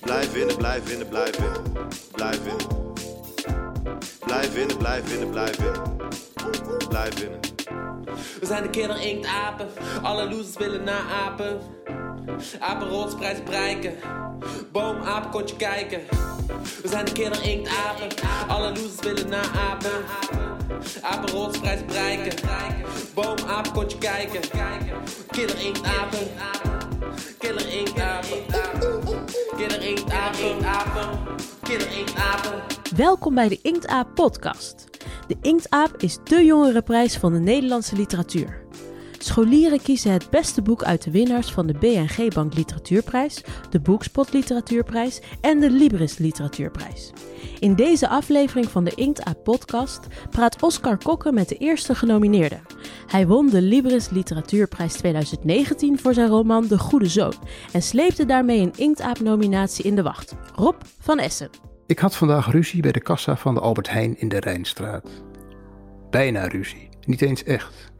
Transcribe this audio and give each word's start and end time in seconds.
Blijf 0.00 0.32
winnen, 0.32 0.56
blijf 0.56 0.84
winnen, 0.88 1.08
blijf 1.08 1.36
winnen. 1.38 1.88
Blijf 2.12 2.42
winnen. 2.42 2.66
Blijf 4.18 4.54
winnen, 4.54 4.76
blijf 4.76 5.08
winnen, 5.08 5.30
blijf 5.30 5.56
winnen. 5.56 5.82
Blijf 6.88 7.20
winnen. 7.20 7.40
We 8.40 8.46
zijn 8.46 8.62
de 8.62 8.70
kinderinkt-apen, 8.70 9.68
alle 10.02 10.28
losers 10.28 10.56
willen 10.56 10.84
naapen. 10.84 11.60
Apenrotsprijs 12.58 13.42
bereiken, 13.42 13.94
boomapen 14.72 15.30
kontje 15.30 15.56
kijken. 15.56 16.00
We 16.82 16.88
zijn 16.88 17.04
de 17.04 17.12
kinderinkt-apen, 17.12 18.08
alle 18.48 18.68
losers 18.68 19.00
willen 19.00 19.28
naapen. 19.28 20.04
Apenrotsprijs 21.00 21.84
bereiken, 21.84 22.48
boomapen 23.14 23.72
kontje 23.72 23.98
kijken. 23.98 24.40
Kinderinkt-apen, 27.38 28.38
kinderinkt-apen, 28.48 29.00
kinderinkt-apen, 29.56 31.18
kinderinkt-apen. 31.62 32.62
Welkom 32.96 33.34
bij 33.34 33.48
de 33.48 33.58
Inktaap 33.62 34.14
podcast. 34.14 34.84
De 35.26 35.36
Inktaap 35.40 35.96
is 35.96 36.18
de 36.24 36.44
jongerenprijs 36.44 37.16
van 37.16 37.32
de 37.32 37.38
Nederlandse 37.38 37.96
literatuur. 37.96 38.63
Scholieren 39.24 39.82
kiezen 39.82 40.12
het 40.12 40.30
beste 40.30 40.62
boek 40.62 40.82
uit 40.82 41.02
de 41.02 41.10
winnaars 41.10 41.52
van 41.52 41.66
de 41.66 41.72
BNG 41.72 42.34
Bank 42.34 42.54
Literatuurprijs, 42.54 43.44
de 43.70 43.80
Boekspot 43.80 44.32
Literatuurprijs 44.32 45.20
en 45.40 45.60
de 45.60 45.70
Libris 45.70 46.18
Literatuurprijs. 46.18 47.12
In 47.58 47.74
deze 47.74 48.08
aflevering 48.08 48.68
van 48.68 48.84
de 48.84 48.94
Inktaap 48.94 49.44
podcast 49.44 50.06
praat 50.30 50.62
Oscar 50.62 50.98
Kokke 50.98 51.32
met 51.32 51.48
de 51.48 51.56
eerste 51.56 51.94
genomineerde. 51.94 52.60
Hij 53.06 53.26
won 53.26 53.48
de 53.50 53.62
Libris 53.62 54.10
Literatuurprijs 54.10 54.92
2019 54.92 55.98
voor 55.98 56.14
zijn 56.14 56.28
roman 56.28 56.66
De 56.66 56.78
Goede 56.78 57.08
Zoon 57.08 57.34
en 57.72 57.82
sleepte 57.82 58.26
daarmee 58.26 58.60
een 58.60 58.74
Inktaap-nominatie 58.76 59.84
in 59.84 59.96
de 59.96 60.02
wacht. 60.02 60.34
Rob 60.54 60.76
van 61.00 61.18
Essen. 61.18 61.50
Ik 61.86 61.98
had 61.98 62.16
vandaag 62.16 62.50
ruzie 62.50 62.82
bij 62.82 62.92
de 62.92 63.00
kassa 63.02 63.36
van 63.36 63.54
de 63.54 63.60
Albert 63.60 63.90
Heijn 63.90 64.20
in 64.20 64.28
de 64.28 64.40
Rijnstraat. 64.40 65.08
Bijna 66.10 66.46
ruzie, 66.46 66.88
niet 67.06 67.22
eens 67.22 67.44
echt. 67.44 67.93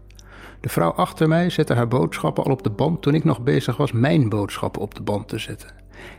De 0.65 0.70
vrouw 0.70 0.91
achter 0.91 1.29
mij 1.29 1.51
zette 1.51 1.75
haar 1.75 1.89
boodschappen 1.89 2.45
al 2.45 2.51
op 2.51 2.62
de 2.62 2.70
band 2.70 3.03
toen 3.03 3.15
ik 3.15 3.25
nog 3.25 3.43
bezig 3.43 3.77
was 3.77 3.93
mijn 3.93 4.29
boodschappen 4.29 4.83
op 4.83 4.95
de 4.95 5.03
band 5.03 5.29
te 5.29 5.39
zetten. 5.39 5.70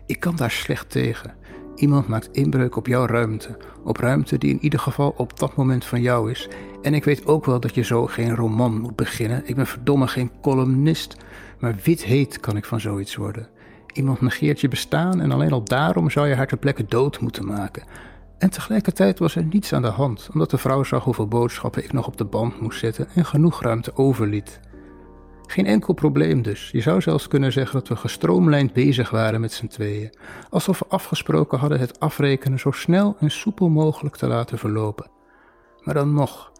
Ik 0.06 0.20
kan 0.20 0.36
daar 0.36 0.52
slecht 0.52 0.90
tegen. 0.90 1.34
Iemand 1.76 2.08
maakt 2.08 2.30
inbreuk 2.32 2.76
op 2.76 2.88
jouw 2.88 3.06
ruimte, 3.06 3.58
op 3.84 3.98
ruimte 3.98 4.38
die 4.38 4.50
in 4.50 4.60
ieder 4.62 4.80
geval 4.80 5.14
op 5.18 5.40
dat 5.40 5.56
moment 5.56 5.86
van 5.86 6.02
jou 6.02 6.32
is. 6.32 6.50
En 6.82 6.94
ik 6.94 7.04
weet 7.04 7.26
ook 7.26 7.46
wel 7.46 7.60
dat 7.60 7.76
je 7.76 7.82
zo 7.82 8.06
geen 8.06 8.36
roman 8.36 8.82
moet 8.82 8.96
beginnen. 8.96 9.42
Ik 9.46 9.56
ben 9.56 9.68
verdomme 9.68 10.08
geen 10.08 10.32
columnist, 10.42 11.18
maar 11.60 11.76
wit 11.84 12.04
heet 12.04 12.40
kan 12.40 12.58
ik 12.58 12.66
van 12.66 12.80
zoiets 12.80 13.16
worden. 13.16 13.48
Iemand 13.94 14.22
negeert 14.22 14.62
je 14.62 14.68
bestaan 14.68 15.22
en 15.22 15.32
alleen 15.32 15.52
al 15.52 15.64
daarom 15.64 16.10
zou 16.10 16.28
je 16.28 16.36
haar 16.36 16.48
ter 16.48 16.58
plekke 16.58 16.86
dood 16.88 17.20
moeten 17.20 17.46
maken. 17.46 17.84
En 18.38 18.50
tegelijkertijd 18.50 19.20
was 19.20 19.36
er 19.36 19.44
niets 19.44 19.74
aan 19.74 19.82
de 19.82 19.88
hand, 19.88 20.30
omdat 20.34 20.50
de 20.50 20.58
vrouw 20.58 20.84
zag 20.84 21.04
hoeveel 21.04 21.28
boodschappen 21.28 21.84
ik 21.84 21.94
nog 21.94 22.08
op 22.08 22.18
de 22.18 22.26
band 22.26 22.62
moest 22.62 22.80
zetten 22.80 23.08
en 23.16 23.26
genoeg 23.26 23.62
ruimte 23.62 23.96
overliet. 23.96 24.60
Geen 25.48 25.66
enkel 25.66 25.94
probleem 25.94 26.42
dus. 26.42 26.70
Je 26.72 26.82
zou 26.82 27.02
zelfs 27.02 27.28
kunnen 27.28 27.52
zeggen 27.52 27.80
dat 27.80 27.88
we 27.88 27.96
gestroomlijnd 27.96 28.74
bezig 28.74 29.10
waren 29.10 29.42
met 29.42 29.54
z'n 29.54 29.68
tweeën. 29.68 30.14
Alsof 30.50 30.80
we 30.80 30.86
afgesproken 30.88 31.60
hadden 31.60 31.80
het 31.80 32.00
afrekenen 32.00 32.60
zo 32.60 32.72
snel 32.72 33.16
en 33.20 33.32
soepel 33.32 33.70
mogelijk 33.70 34.16
te 34.16 34.28
laten 34.28 34.58
verlopen. 34.58 35.10
Maar 35.84 35.94
dan 35.94 36.14
nog, 36.14 36.52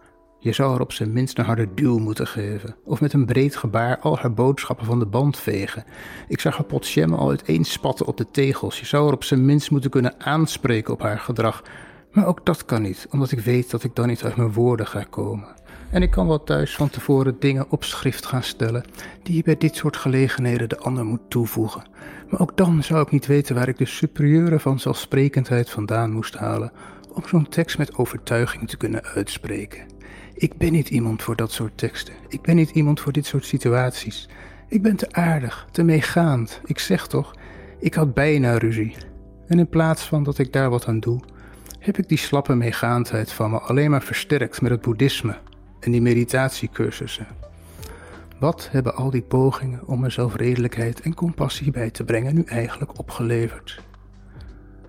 je 0.46 0.54
zou 0.54 0.72
haar 0.72 0.82
op 0.82 0.92
zijn 0.92 1.14
minst 1.14 1.38
een 1.38 1.46
harde 1.46 1.68
duw 1.74 1.98
moeten 1.98 2.28
geven, 2.28 2.76
of 2.84 3.02
met 3.02 3.14
een 3.14 3.26
breed 3.26 3.56
gebaar 3.56 4.00
al 4.00 4.18
haar 4.18 4.34
boodschappen 4.34 4.86
van 4.86 5.00
de 5.00 5.06
band 5.06 5.38
vegen. 5.38 5.84
Ik 6.28 6.40
zag 6.40 6.58
haar 6.58 6.66
pot 6.66 6.90
jam 6.90 7.14
al 7.14 7.30
uiteen 7.30 7.64
spatten 7.64 8.06
op 8.06 8.18
de 8.18 8.32
tegels. 8.32 8.80
Je 8.80 8.86
zou 8.86 9.04
haar 9.04 9.14
op 9.14 9.24
zijn 9.24 9.46
minst 9.46 9.72
moeten 9.72 9.90
kunnen 9.90 10.14
aanspreken 10.18 10.94
op 10.94 11.02
haar 11.02 11.20
gedrag. 11.20 11.64
Maar 12.12 12.28
ook 12.28 12.46
dat 12.46 12.66
kan 12.66 12.82
niet, 12.82 13.08
omdat 13.12 13.32
ik 13.32 13.40
weet 13.40 13.72
dat 13.72 13.84
ik 13.84 13.96
dan 13.96 14.08
niet 14.08 14.24
uit 14.24 14.36
mijn 14.36 14.54
woorden 14.54 14.88
ga 14.88 15.04
komen. 15.10 15.48
En 15.90 16.02
ik 16.02 16.12
kan 16.12 16.28
wel 16.28 16.44
thuis 16.44 16.76
van 16.76 16.90
tevoren 16.90 17.40
dingen 17.40 17.66
op 17.70 17.84
schrift 17.84 18.26
gaan 18.26 18.44
stellen 18.44 18.84
die 19.24 19.36
je 19.36 19.44
bij 19.44 19.58
dit 19.58 19.76
soort 19.76 19.98
gelegenheden 19.98 20.70
de 20.70 20.78
ander 20.78 21.06
moet 21.06 21.30
toevoegen. 21.30 21.84
Maar 22.30 22.40
ook 22.40 22.58
dan 22.58 22.84
zou 22.84 23.02
ik 23.02 23.12
niet 23.12 23.26
weten 23.26 23.56
waar 23.56 23.68
ik 23.68 23.78
de 23.78 23.86
superieure 23.86 24.60
vanzelfsprekendheid 24.60 25.70
vandaan 25.70 26.12
moest 26.12 26.36
halen 26.36 26.72
om 27.14 27.24
zo'n 27.28 27.50
tekst 27.50 27.78
met 27.78 27.98
overtuiging 27.98 28.70
te 28.70 28.78
kunnen 28.78 29.04
uitspreken. 29.04 29.95
Ik 30.38 30.58
ben 30.58 30.72
niet 30.72 30.90
iemand 30.90 31.24
voor 31.24 31.36
dat 31.36 31.52
soort 31.52 31.78
teksten. 31.78 32.14
Ik 32.28 32.42
ben 32.42 32.56
niet 32.56 32.70
iemand 32.70 33.00
voor 33.00 33.12
dit 33.12 33.26
soort 33.26 33.46
situaties. 33.46 34.30
Ik 34.68 34.82
ben 34.82 34.96
te 34.96 35.12
aardig, 35.12 35.68
te 35.72 35.84
meegaand. 35.84 36.62
Ik 36.66 36.80
zeg 36.80 37.08
toch, 37.08 37.36
ik 37.80 37.94
had 37.94 38.14
bijna 38.14 38.58
ruzie. 38.58 38.96
En 39.48 39.60
in 39.60 39.70
plaats 39.70 40.04
van 40.04 40.24
dat 40.24 40.38
ik 40.38 40.54
daar 40.54 40.70
wat 40.70 40.88
aan 40.88 41.00
doe, 41.00 41.20
heb 41.80 41.98
ik 41.98 42.10
die 42.10 42.18
slappe 42.18 42.56
meegaandheid 42.56 43.32
van 43.32 43.52
me 43.52 43.60
alleen 43.60 43.90
maar 43.90 44.04
versterkt 44.04 44.62
met 44.62 44.72
het 44.72 44.82
boeddhisme 44.82 45.38
en 45.80 45.92
die 45.92 46.02
meditatiecursussen. 46.02 47.28
Wat 48.40 48.70
hebben 48.72 48.96
al 48.96 49.10
die 49.10 49.22
pogingen 49.22 49.88
om 49.88 50.00
mezelf 50.00 50.36
redelijkheid 50.36 51.02
en 51.02 51.14
compassie 51.14 51.72
bij 51.72 51.90
te 51.90 52.04
brengen 52.04 52.36
nu 52.36 52.44
eigenlijk 52.44 53.00
opgeleverd? 53.00 53.82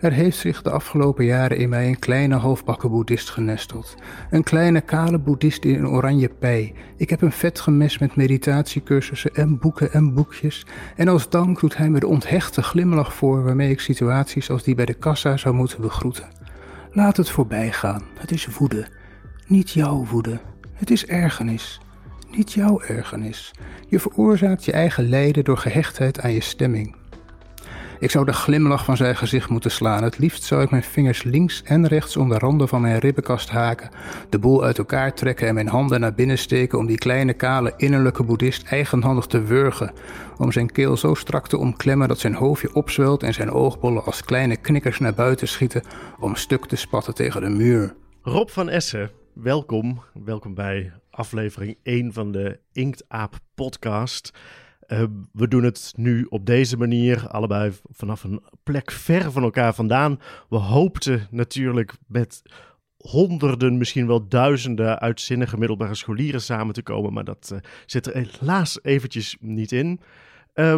Er 0.01 0.13
heeft 0.13 0.39
zich 0.39 0.63
de 0.63 0.71
afgelopen 0.71 1.25
jaren 1.25 1.57
in 1.57 1.69
mij 1.69 1.89
een 1.89 1.99
kleine 1.99 2.35
halfbakken 2.35 2.91
boeddhist 2.91 3.31
genesteld. 3.31 3.95
Een 4.31 4.43
kleine 4.43 4.81
kale 4.81 5.19
boeddhist 5.19 5.65
in 5.65 5.75
een 5.75 5.89
oranje 5.89 6.29
pij. 6.29 6.75
Ik 6.97 7.11
heb 7.11 7.23
een 7.23 7.33
vet 7.33 7.61
gemest 7.61 8.01
met 8.01 8.17
meditatiecursussen 8.17 9.35
en 9.35 9.59
boeken 9.59 9.93
en 9.93 10.15
boekjes. 10.15 10.67
En 10.97 11.09
als 11.09 11.29
dank 11.29 11.61
doet 11.61 11.77
hij 11.77 11.91
me 11.91 12.01
de 12.01 12.07
onthechte 12.07 12.63
glimlach 12.63 13.15
voor 13.15 13.45
waarmee 13.45 13.71
ik 13.71 13.81
situaties 13.81 14.51
als 14.51 14.63
die 14.63 14.75
bij 14.75 14.85
de 14.85 14.95
kassa 14.95 15.37
zou 15.37 15.55
moeten 15.55 15.81
begroeten. 15.81 16.29
Laat 16.93 17.17
het 17.17 17.31
voorbij 17.31 17.73
gaan. 17.73 18.03
Het 18.19 18.31
is 18.31 18.47
woede. 18.47 18.87
Niet 19.47 19.71
jouw 19.71 20.05
woede. 20.05 20.41
Het 20.73 20.91
is 20.91 21.07
ergernis. 21.07 21.81
Niet 22.31 22.53
jouw 22.53 22.81
ergernis. 22.81 23.55
Je 23.89 24.01
veroorzaakt 24.01 24.65
je 24.65 24.73
eigen 24.73 25.09
lijden 25.09 25.45
door 25.45 25.59
gehechtheid 25.59 26.21
aan 26.21 26.33
je 26.33 26.43
stemming. 26.43 26.97
Ik 27.99 28.11
zou 28.11 28.25
de 28.25 28.33
glimlach 28.33 28.85
van 28.85 28.97
zijn 28.97 29.17
gezicht 29.17 29.49
moeten 29.49 29.71
slaan. 29.71 30.03
Het 30.03 30.19
liefst 30.19 30.43
zou 30.43 30.63
ik 30.63 30.71
mijn 30.71 30.83
vingers 30.83 31.23
links 31.23 31.63
en 31.63 31.87
rechts 31.87 32.17
om 32.17 32.29
de 32.29 32.39
randen 32.39 32.69
van 32.69 32.81
mijn 32.81 32.99
ribbenkast 32.99 33.51
haken, 33.51 33.91
de 34.29 34.39
boel 34.39 34.65
uit 34.65 34.79
elkaar 34.79 35.15
trekken 35.15 35.49
en 35.49 35.55
mijn 35.55 35.69
handen 35.69 36.01
naar 36.01 36.15
binnen 36.15 36.39
steken 36.39 36.79
om 36.79 36.87
die 36.87 36.99
kleine 36.99 37.33
kale 37.33 37.75
innerlijke 37.77 38.23
boeddhist 38.23 38.67
eigenhandig 38.67 39.27
te 39.27 39.43
wurgen, 39.43 39.93
om 40.39 40.53
zijn 40.53 40.73
keel 40.73 40.97
zo 40.97 41.15
strak 41.15 41.49
te 41.49 41.59
omklemmen 41.59 42.09
dat 42.09 42.19
zijn 42.19 42.35
hoofdje 42.35 42.75
opzwelt 42.75 43.23
en 43.23 43.35
zijn 43.35 43.51
oogbollen 43.51 44.05
als 44.05 44.25
kleine 44.25 44.57
knikkers 44.57 44.99
naar 44.99 45.15
buiten 45.15 45.49
schieten 45.49 45.83
om 46.21 46.35
stuk 46.35 46.67
te 46.67 46.77
spatten 46.77 47.15
tegen 47.15 47.41
de 47.41 47.49
muur. 47.49 47.95
Rob 48.23 48.49
van 48.49 48.69
Essen, 48.69 49.11
welkom. 49.35 50.03
Welkom 50.25 50.55
bij 50.55 50.93
aflevering 51.11 51.77
1 51.83 52.13
van 52.13 52.33
de 52.33 52.59
Inktaap 52.73 53.39
podcast. 53.55 54.33
Uh, 54.89 55.03
we 55.33 55.49
doen 55.49 55.65
het 55.65 55.93
nu 55.97 56.27
op 56.29 56.47
deze 56.47 56.77
manier, 56.77 57.29
allebei 57.29 57.73
vanaf 57.91 58.25
een 58.25 58.43
plek 58.63 58.91
ver 58.91 59.33
van 59.33 59.43
elkaar 59.43 59.75
vandaan. 59.75 60.21
We 60.49 60.57
hoopten 60.57 61.27
natuurlijk 61.31 61.93
met 62.07 62.43
honderden, 62.97 63.79
misschien 63.79 64.07
wel 64.07 64.29
duizenden 64.29 64.99
uitzinnige 64.99 65.59
middelbare 65.59 65.95
scholieren 65.95 66.41
samen 66.41 66.75
te 66.75 66.83
komen, 66.83 67.13
maar 67.13 67.25
dat 67.25 67.51
uh, 67.53 67.59
zit 67.87 68.07
er 68.07 68.29
helaas 68.39 68.79
eventjes 68.83 69.37
niet 69.41 69.73
in. 69.73 70.01
Uh, 70.55 70.77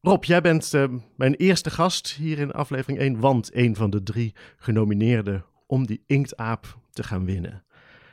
Rob, 0.00 0.24
jij 0.24 0.40
bent 0.40 0.72
mijn 1.16 1.34
eerste 1.34 1.70
gast 1.70 2.08
hier 2.10 2.38
in 2.38 2.52
aflevering 2.52 2.98
1, 2.98 3.20
want 3.20 3.54
een 3.54 3.76
van 3.76 3.90
de 3.90 4.02
drie 4.02 4.34
genomineerden 4.56 5.44
om 5.66 5.86
die 5.86 6.02
inktaap 6.06 6.78
te 6.90 7.02
gaan 7.02 7.24
winnen. 7.24 7.64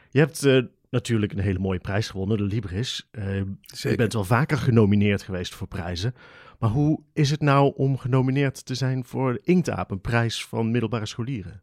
Je 0.09 0.19
hebt 0.19 0.69
natuurlijk 0.89 1.31
een 1.31 1.39
hele 1.39 1.59
mooie 1.59 1.79
prijs 1.79 2.09
gewonnen, 2.09 2.37
de 2.37 2.43
Libris. 2.43 3.09
Uh, 3.11 3.41
je 3.61 3.95
bent 3.95 4.13
wel 4.13 4.23
vaker 4.23 4.57
genomineerd 4.57 5.21
geweest 5.21 5.55
voor 5.55 5.67
prijzen. 5.67 6.15
Maar 6.59 6.69
hoe 6.69 6.99
is 7.13 7.31
het 7.31 7.41
nou 7.41 7.73
om 7.75 7.97
genomineerd 7.97 8.65
te 8.65 8.75
zijn 8.75 9.05
voor 9.05 9.33
de 9.33 9.41
Inktaap, 9.43 9.91
een 9.91 10.01
prijs 10.01 10.45
van 10.45 10.71
middelbare 10.71 11.05
scholieren? 11.05 11.61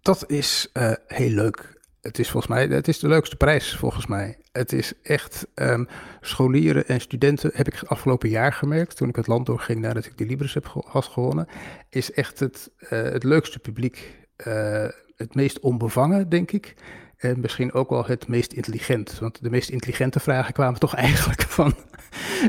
Dat 0.00 0.30
is 0.30 0.70
uh, 0.72 0.92
heel 1.06 1.30
leuk. 1.30 1.74
Het 2.00 2.18
is 2.18 2.30
volgens 2.30 2.52
mij, 2.52 2.66
het 2.66 2.88
is 2.88 2.98
de 2.98 3.08
leukste 3.08 3.36
prijs 3.36 3.76
volgens 3.76 4.06
mij. 4.06 4.38
Het 4.52 4.72
is 4.72 4.92
echt, 5.02 5.46
um, 5.54 5.88
scholieren 6.20 6.86
en 6.88 7.00
studenten 7.00 7.50
heb 7.54 7.66
ik 7.66 7.82
afgelopen 7.82 8.28
jaar 8.28 8.52
gemerkt, 8.52 8.96
toen 8.96 9.08
ik 9.08 9.16
het 9.16 9.26
land 9.26 9.46
doorging 9.46 9.80
nadat 9.80 10.04
ik 10.04 10.18
de 10.18 10.26
Libris 10.26 10.54
heb 10.54 10.66
ge 10.66 10.82
had 10.86 11.04
gewonnen, 11.04 11.46
is 11.90 12.12
echt 12.12 12.40
het, 12.40 12.70
uh, 12.80 12.88
het 12.90 13.24
leukste 13.24 13.58
publiek. 13.58 14.26
Uh, 14.46 14.88
het 15.16 15.34
meest 15.34 15.60
onbevangen, 15.60 16.28
denk 16.28 16.50
ik. 16.50 16.74
En 17.16 17.40
misschien 17.40 17.72
ook 17.72 17.90
wel 17.90 18.06
het 18.06 18.28
meest 18.28 18.52
intelligent. 18.52 19.18
Want 19.18 19.42
de 19.42 19.50
meest 19.50 19.68
intelligente 19.68 20.20
vragen 20.20 20.52
kwamen 20.52 20.80
toch 20.80 20.94
eigenlijk 21.06 21.42
van 21.42 21.74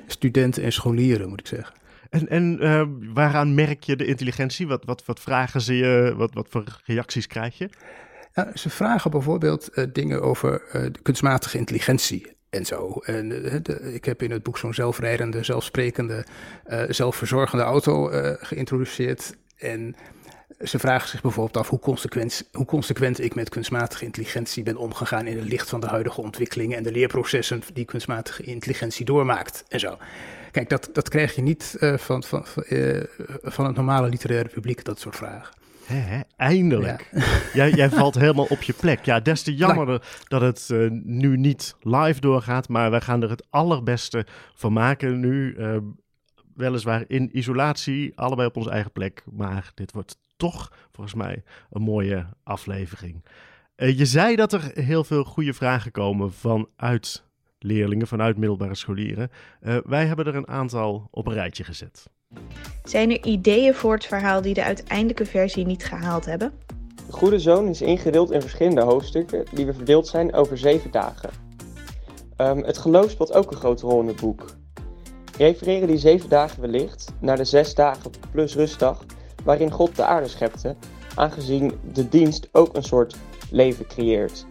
studenten 0.07 0.63
en 0.63 0.73
scholieren, 0.73 1.29
moet 1.29 1.39
ik 1.39 1.47
zeggen. 1.47 1.75
En, 2.09 2.27
en 2.27 2.57
uh, 2.61 2.83
waaraan 3.13 3.53
merk 3.53 3.83
je 3.83 3.95
de 3.95 4.05
intelligentie? 4.05 4.67
Wat, 4.67 4.85
wat, 4.85 5.05
wat 5.05 5.19
vragen 5.19 5.61
ze 5.61 5.75
je? 5.75 6.13
Wat, 6.17 6.33
wat 6.33 6.47
voor 6.49 6.63
reacties 6.85 7.27
krijg 7.27 7.57
je? 7.57 7.69
Nou, 8.33 8.49
ze 8.53 8.69
vragen 8.69 9.11
bijvoorbeeld 9.11 9.69
uh, 9.73 9.85
dingen 9.93 10.21
over 10.21 10.61
uh, 10.67 10.71
de 10.71 10.99
kunstmatige 11.01 11.57
intelligentie. 11.57 12.35
en 12.49 12.65
zo. 12.65 12.91
En, 13.03 13.43
eh, 13.43 13.59
de, 13.63 13.93
ik 13.93 14.05
heb 14.05 14.21
in 14.21 14.31
het 14.31 14.43
boek 14.43 14.57
zo'n 14.57 14.73
zelfrijdende, 14.73 15.43
zelfsprekende, 15.43 16.25
zelfverzorgende 16.89 17.63
auto 17.63 18.09
geïntroduceerd. 18.39 19.35
En 19.57 19.95
ze 20.59 20.79
vragen 20.79 21.09
zich 21.09 21.21
bijvoorbeeld 21.21 21.57
af 21.57 21.69
hoe 21.69 21.79
consequent, 21.79 22.49
hoe 22.51 22.65
consequent 22.65 23.23
ik 23.23 23.35
met 23.35 23.49
kunstmatige 23.49 24.05
intelligentie 24.05 24.63
ben 24.63 24.77
omgegaan 24.77 25.27
in 25.27 25.37
het 25.37 25.47
licht 25.47 25.69
van 25.69 25.79
de 25.79 25.87
huidige 25.87 26.21
ontwikkelingen 26.21 26.77
en 26.77 26.83
de 26.83 26.91
leerprocessen 26.91 27.61
die 27.73 27.85
kunstmatige 27.85 28.43
intelligentie 28.43 29.05
doormaakt 29.05 29.63
en 29.67 29.79
zo. 29.79 29.97
Kijk, 30.51 30.69
dat, 30.69 30.89
dat 30.93 31.09
krijg 31.09 31.35
je 31.35 31.41
niet 31.41 31.75
uh, 31.79 31.97
van, 31.97 32.23
van, 32.23 32.45
van, 32.45 32.63
uh, 32.69 33.03
van 33.41 33.65
het 33.65 33.75
normale 33.75 34.09
literaire 34.09 34.49
publiek, 34.49 34.83
dat 34.83 34.99
soort 34.99 35.15
vragen. 35.15 35.55
He, 35.85 36.21
eindelijk. 36.35 37.09
Ja. 37.11 37.23
Jij, 37.53 37.71
jij, 37.71 37.89
valt 37.89 38.15
helemaal 38.15 38.45
op 38.49 38.61
je 38.61 38.73
plek. 38.73 39.05
Ja, 39.05 39.19
des 39.19 39.41
te 39.41 39.55
jammer 39.55 40.01
dat 40.27 40.41
het 40.41 40.67
uh, 40.71 40.89
nu 41.03 41.37
niet 41.37 41.75
live 41.81 42.19
doorgaat. 42.19 42.67
Maar 42.67 42.91
wij 42.91 43.01
gaan 43.01 43.23
er 43.23 43.29
het 43.29 43.45
allerbeste 43.49 44.25
van 44.55 44.73
maken 44.73 45.19
nu. 45.19 45.55
Uh, 45.57 45.77
weliswaar 46.55 47.03
in 47.07 47.37
isolatie, 47.37 48.11
allebei 48.15 48.47
op 48.47 48.55
onze 48.55 48.69
eigen 48.69 48.91
plek. 48.91 49.23
Maar 49.31 49.71
dit 49.75 49.91
wordt 49.91 50.17
toch 50.37 50.71
volgens 50.91 51.15
mij 51.15 51.43
een 51.69 51.81
mooie 51.81 52.25
aflevering. 52.43 53.25
Uh, 53.75 53.97
je 53.97 54.05
zei 54.05 54.35
dat 54.35 54.53
er 54.53 54.71
heel 54.73 55.03
veel 55.03 55.23
goede 55.23 55.53
vragen 55.53 55.91
komen 55.91 56.33
vanuit 56.33 57.23
leerlingen, 57.59 58.07
vanuit 58.07 58.37
middelbare 58.37 58.75
scholieren. 58.75 59.29
wij 59.83 60.05
hebben 60.05 60.25
er 60.25 60.35
een 60.35 60.47
aantal 60.47 61.07
op 61.11 61.27
een 61.27 61.33
rijtje 61.33 61.63
gezet. 61.63 62.09
Zijn 62.83 63.11
er 63.11 63.25
ideeën 63.25 63.73
voor 63.73 63.93
het 63.93 64.05
verhaal 64.05 64.41
die 64.41 64.53
de 64.53 64.63
uiteindelijke 64.63 65.25
versie 65.25 65.65
niet 65.65 65.85
gehaald 65.85 66.25
hebben? 66.25 66.53
De 67.07 67.13
Goede 67.13 67.39
Zoon 67.39 67.67
is 67.67 67.81
ingedeeld 67.81 68.31
in 68.31 68.41
verschillende 68.41 68.81
hoofdstukken 68.81 69.45
die 69.53 69.65
weer 69.65 69.75
verdeeld 69.75 70.07
zijn 70.07 70.33
over 70.33 70.57
zeven 70.57 70.91
dagen. 70.91 71.29
Um, 72.37 72.63
het 72.63 72.77
geloof 72.77 73.11
speelt 73.11 73.33
ook 73.33 73.51
een 73.51 73.57
grote 73.57 73.85
rol 73.85 74.01
in 74.01 74.07
het 74.07 74.19
boek. 74.21 74.45
Refereren 75.37 75.87
die 75.87 75.97
zeven 75.97 76.29
dagen 76.29 76.61
wellicht 76.61 77.13
naar 77.19 77.37
de 77.37 77.45
zes 77.45 77.75
dagen 77.75 78.11
plus 78.31 78.55
rustdag 78.55 79.05
waarin 79.47 79.71
God 79.71 79.95
de 79.95 80.05
aarde 80.05 80.27
schepte, 80.27 80.75
aangezien 81.15 81.73
de 81.93 82.09
dienst 82.09 82.49
ook 82.51 82.75
een 82.75 82.83
soort 82.83 83.17
leven 83.51 83.87
creëert? 83.87 84.45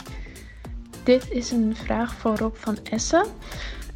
Dit 1.04 1.31
is 1.31 1.50
een 1.50 1.76
vraag 1.76 2.14
voor 2.14 2.37
Rob 2.37 2.54
van 2.54 2.78
Essen. 2.90 3.26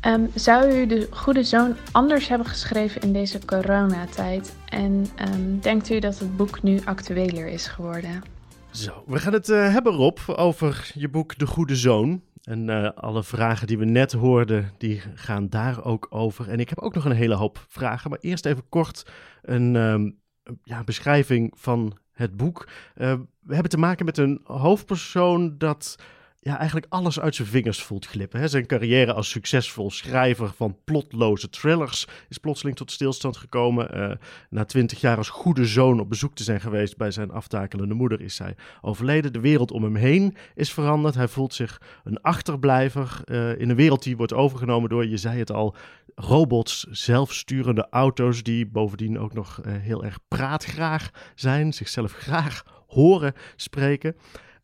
Um, 0.06 0.30
zou 0.34 0.72
u 0.72 0.86
de 0.86 1.08
Goede 1.10 1.44
Zoon 1.44 1.76
anders 1.92 2.28
hebben 2.28 2.46
geschreven 2.46 3.00
in 3.00 3.12
deze 3.12 3.44
coronatijd? 3.44 4.56
En 4.68 5.06
um, 5.34 5.60
denkt 5.60 5.90
u 5.90 5.98
dat 5.98 6.18
het 6.18 6.36
boek 6.36 6.62
nu 6.62 6.80
actueler 6.84 7.46
is 7.46 7.66
geworden? 7.66 8.22
Zo, 8.70 9.02
we 9.06 9.18
gaan 9.18 9.32
het 9.32 9.48
uh, 9.48 9.72
hebben, 9.72 9.92
Rob, 9.92 10.18
over 10.26 10.90
je 10.94 11.08
boek 11.08 11.38
De 11.38 11.46
Goede 11.46 11.76
Zoon. 11.76 12.22
En 12.42 12.68
uh, 12.68 12.90
alle 12.94 13.22
vragen 13.22 13.66
die 13.66 13.78
we 13.78 13.84
net 13.84 14.12
hoorden, 14.12 14.72
die 14.78 15.02
gaan 15.14 15.48
daar 15.48 15.84
ook 15.84 16.06
over. 16.10 16.48
En 16.48 16.60
ik 16.60 16.68
heb 16.68 16.78
ook 16.78 16.94
nog 16.94 17.04
een 17.04 17.12
hele 17.12 17.34
hoop 17.34 17.64
vragen. 17.68 18.10
Maar 18.10 18.18
eerst 18.20 18.46
even 18.46 18.68
kort 18.68 19.06
een 19.42 19.74
um, 19.74 20.18
ja, 20.62 20.84
beschrijving 20.84 21.52
van 21.56 21.98
het 22.12 22.36
boek. 22.36 22.68
Uh, 22.96 23.14
we 23.40 23.52
hebben 23.52 23.70
te 23.70 23.78
maken 23.78 24.04
met 24.04 24.18
een 24.18 24.40
hoofdpersoon 24.44 25.58
dat 25.58 25.96
ja, 26.42 26.58
eigenlijk 26.58 26.86
alles 26.88 27.20
uit 27.20 27.34
zijn 27.34 27.48
vingers 27.48 27.82
voelt 27.82 28.06
glippen. 28.06 28.40
Hè. 28.40 28.48
Zijn 28.48 28.66
carrière 28.66 29.12
als 29.12 29.30
succesvol 29.30 29.90
schrijver 29.90 30.52
van 30.56 30.76
plotloze 30.84 31.50
thrillers 31.50 32.06
is 32.28 32.38
plotseling 32.38 32.76
tot 32.76 32.90
stilstand 32.90 33.36
gekomen. 33.36 33.98
Uh, 33.98 34.16
na 34.50 34.64
twintig 34.64 35.00
jaar 35.00 35.16
als 35.16 35.28
goede 35.28 35.66
zoon 35.66 36.00
op 36.00 36.08
bezoek 36.08 36.34
te 36.34 36.42
zijn 36.42 36.60
geweest 36.60 36.96
bij 36.96 37.10
zijn 37.10 37.30
aftakelende 37.30 37.94
moeder 37.94 38.20
is 38.20 38.38
hij 38.38 38.54
overleden. 38.80 39.32
De 39.32 39.40
wereld 39.40 39.70
om 39.70 39.82
hem 39.82 39.96
heen 39.96 40.36
is 40.54 40.72
veranderd. 40.72 41.14
Hij 41.14 41.28
voelt 41.28 41.54
zich 41.54 41.80
een 42.04 42.22
achterblijver 42.22 43.20
uh, 43.24 43.58
in 43.58 43.70
een 43.70 43.76
wereld 43.76 44.02
die 44.02 44.16
wordt 44.16 44.34
overgenomen 44.34 44.88
door, 44.88 45.06
je 45.06 45.16
zei 45.16 45.38
het 45.38 45.52
al, 45.52 45.74
robots, 46.14 46.86
zelfsturende 46.90 47.86
auto's 47.90 48.42
die 48.42 48.66
bovendien 48.66 49.18
ook 49.18 49.32
nog 49.32 49.60
uh, 49.66 49.72
heel 49.76 50.04
erg 50.04 50.18
praatgraag 50.28 51.10
zijn, 51.34 51.72
zichzelf 51.72 52.12
graag 52.12 52.64
horen 52.86 53.32
spreken. 53.56 54.16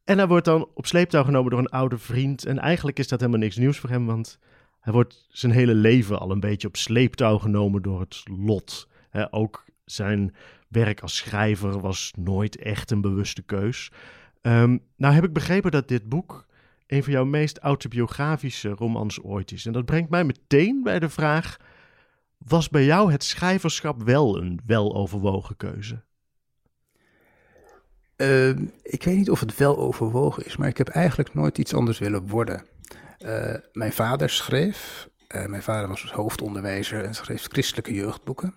En 0.07 0.19
hij 0.19 0.27
wordt 0.27 0.45
dan 0.45 0.69
op 0.75 0.87
sleeptouw 0.87 1.25
genomen 1.25 1.51
door 1.51 1.61
een 1.61 1.69
oude 1.69 1.99
vriend. 1.99 2.45
En 2.45 2.59
eigenlijk 2.59 2.99
is 2.99 3.09
dat 3.09 3.21
helemaal 3.21 3.41
niks 3.41 3.57
nieuws 3.57 3.79
voor 3.79 3.91
hem, 3.91 4.07
want 4.07 4.39
hij 4.81 4.93
wordt 4.93 5.27
zijn 5.29 5.53
hele 5.53 5.75
leven 5.75 6.19
al 6.19 6.31
een 6.31 6.41
beetje 6.41 6.69
op 6.69 6.77
sleeptouw 6.77 7.39
genomen 7.39 7.83
door 7.83 8.01
het 8.01 8.23
lot. 8.25 8.89
ook 9.31 9.65
zijn 9.85 10.35
werk 10.69 11.01
als 11.01 11.17
schrijver 11.17 11.81
was 11.81 12.13
nooit 12.19 12.57
echt 12.57 12.91
een 12.91 13.01
bewuste 13.01 13.43
keus. 13.43 13.91
Um, 14.43 14.81
nou 14.97 15.15
heb 15.15 15.25
ik 15.25 15.33
begrepen 15.33 15.71
dat 15.71 15.89
dit 15.89 16.09
boek 16.09 16.47
een 16.87 17.03
van 17.03 17.13
jouw 17.13 17.25
meest 17.25 17.59
autobiografische 17.59 18.69
romans 18.69 19.23
ooit 19.23 19.53
is. 19.53 19.67
En 19.67 19.73
dat 19.73 19.85
brengt 19.85 20.11
mij 20.11 20.25
meteen 20.25 20.83
bij 20.83 20.99
de 20.99 21.09
vraag: 21.09 21.57
was 22.39 22.69
bij 22.69 22.85
jou 22.85 23.13
het 23.13 23.25
schrijverschap 23.25 24.03
wel 24.03 24.39
een 24.39 24.61
weloverwogen 24.67 25.57
keuze? 25.57 26.05
Uh, 28.17 28.49
ik 28.83 29.03
weet 29.03 29.17
niet 29.17 29.31
of 29.31 29.41
het 29.41 29.57
wel 29.57 29.79
overwogen 29.79 30.45
is, 30.45 30.57
maar 30.57 30.69
ik 30.69 30.79
heb 30.79 30.89
eigenlijk 30.89 31.35
nooit 31.35 31.59
iets 31.59 31.75
anders 31.75 31.99
willen 31.99 32.29
worden. 32.29 32.65
Uh, 33.19 33.55
mijn 33.73 33.93
vader 33.93 34.31
schreef, 34.31 35.09
uh, 35.35 35.47
mijn 35.47 35.63
vader 35.63 35.89
was 35.89 36.13
hoofdonderwijzer 36.13 37.05
en 37.05 37.15
schreef 37.15 37.47
christelijke 37.49 37.95
jeugdboeken. 37.95 38.55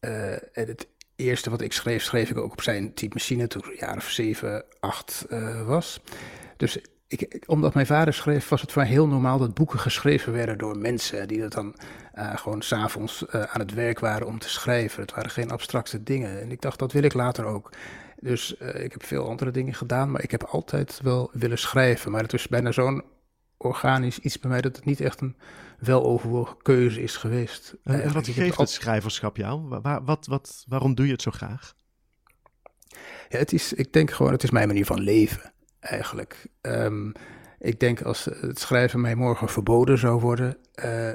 en 0.00 0.40
het 0.52 0.88
eerste 1.16 1.50
wat 1.50 1.60
ik 1.60 1.72
schreef, 1.72 2.02
schreef 2.02 2.30
ik 2.30 2.38
ook 2.38 2.52
op 2.52 2.62
zijn 2.62 2.94
typemachine 2.94 3.46
toen 3.46 3.62
ik 3.62 3.68
een 3.68 3.86
jaar 3.86 3.96
of 3.96 4.10
zeven, 4.10 4.64
acht 4.80 5.26
was. 5.64 6.00
Dus 6.56 6.78
ik, 7.08 7.42
omdat 7.46 7.74
mijn 7.74 7.86
vader 7.86 8.14
schreef, 8.14 8.48
was 8.48 8.60
het 8.60 8.72
voor 8.72 8.82
mij 8.82 8.90
heel 8.90 9.06
normaal 9.06 9.38
dat 9.38 9.54
boeken 9.54 9.78
geschreven 9.78 10.32
werden 10.32 10.58
door 10.58 10.78
mensen 10.78 11.28
die 11.28 11.40
dat 11.40 11.52
dan 11.52 11.74
gewoon 12.34 12.62
s'avonds 12.62 13.24
uh, 13.34 13.42
aan 13.42 13.60
het 13.60 13.74
werk 13.74 13.98
waren 13.98 14.26
om 14.26 14.38
te 14.38 14.48
schrijven. 14.48 15.02
Het 15.02 15.14
waren 15.14 15.30
geen 15.30 15.50
abstracte 15.50 16.02
dingen. 16.02 16.40
En 16.40 16.50
ik 16.50 16.60
dacht, 16.60 16.78
dat 16.78 16.92
wil 16.92 17.02
ik 17.02 17.14
later 17.14 17.44
ook. 17.44 17.70
Dus 18.20 18.54
uh, 18.62 18.84
ik 18.84 18.92
heb 18.92 19.04
veel 19.04 19.28
andere 19.28 19.50
dingen 19.50 19.74
gedaan, 19.74 20.10
maar 20.10 20.22
ik 20.22 20.30
heb 20.30 20.42
altijd 20.42 21.00
wel 21.02 21.30
willen 21.32 21.58
schrijven. 21.58 22.10
Maar 22.10 22.22
het 22.22 22.32
is 22.32 22.48
bijna 22.48 22.72
zo'n 22.72 23.02
organisch 23.56 24.18
iets 24.18 24.38
bij 24.38 24.50
mij 24.50 24.60
dat 24.60 24.76
het 24.76 24.84
niet 24.84 25.00
echt 25.00 25.20
een 25.20 25.36
weloverwogen 25.78 26.56
keuze 26.62 27.02
is 27.02 27.16
geweest. 27.16 27.74
En 27.82 28.12
wat 28.12 28.28
geeft 28.28 28.58
het 28.58 28.70
schrijverschap 28.70 29.36
jou? 29.36 29.80
Waar, 29.82 30.04
wat, 30.04 30.26
wat, 30.26 30.64
waarom 30.68 30.94
doe 30.94 31.06
je 31.06 31.12
het 31.12 31.22
zo 31.22 31.30
graag? 31.30 31.74
Ja, 33.28 33.38
het 33.38 33.52
is, 33.52 33.72
ik 33.72 33.92
denk 33.92 34.10
gewoon, 34.10 34.32
het 34.32 34.42
is 34.42 34.50
mijn 34.50 34.66
manier 34.66 34.86
van 34.86 35.00
leven 35.00 35.52
eigenlijk. 35.80 36.46
Um, 36.60 37.12
ik 37.58 37.80
denk 37.80 38.02
als 38.02 38.24
het 38.24 38.58
schrijven 38.58 39.00
mij 39.00 39.14
morgen 39.14 39.48
verboden 39.48 39.98
zou 39.98 40.20
worden, 40.20 40.56
uh, 40.84 41.10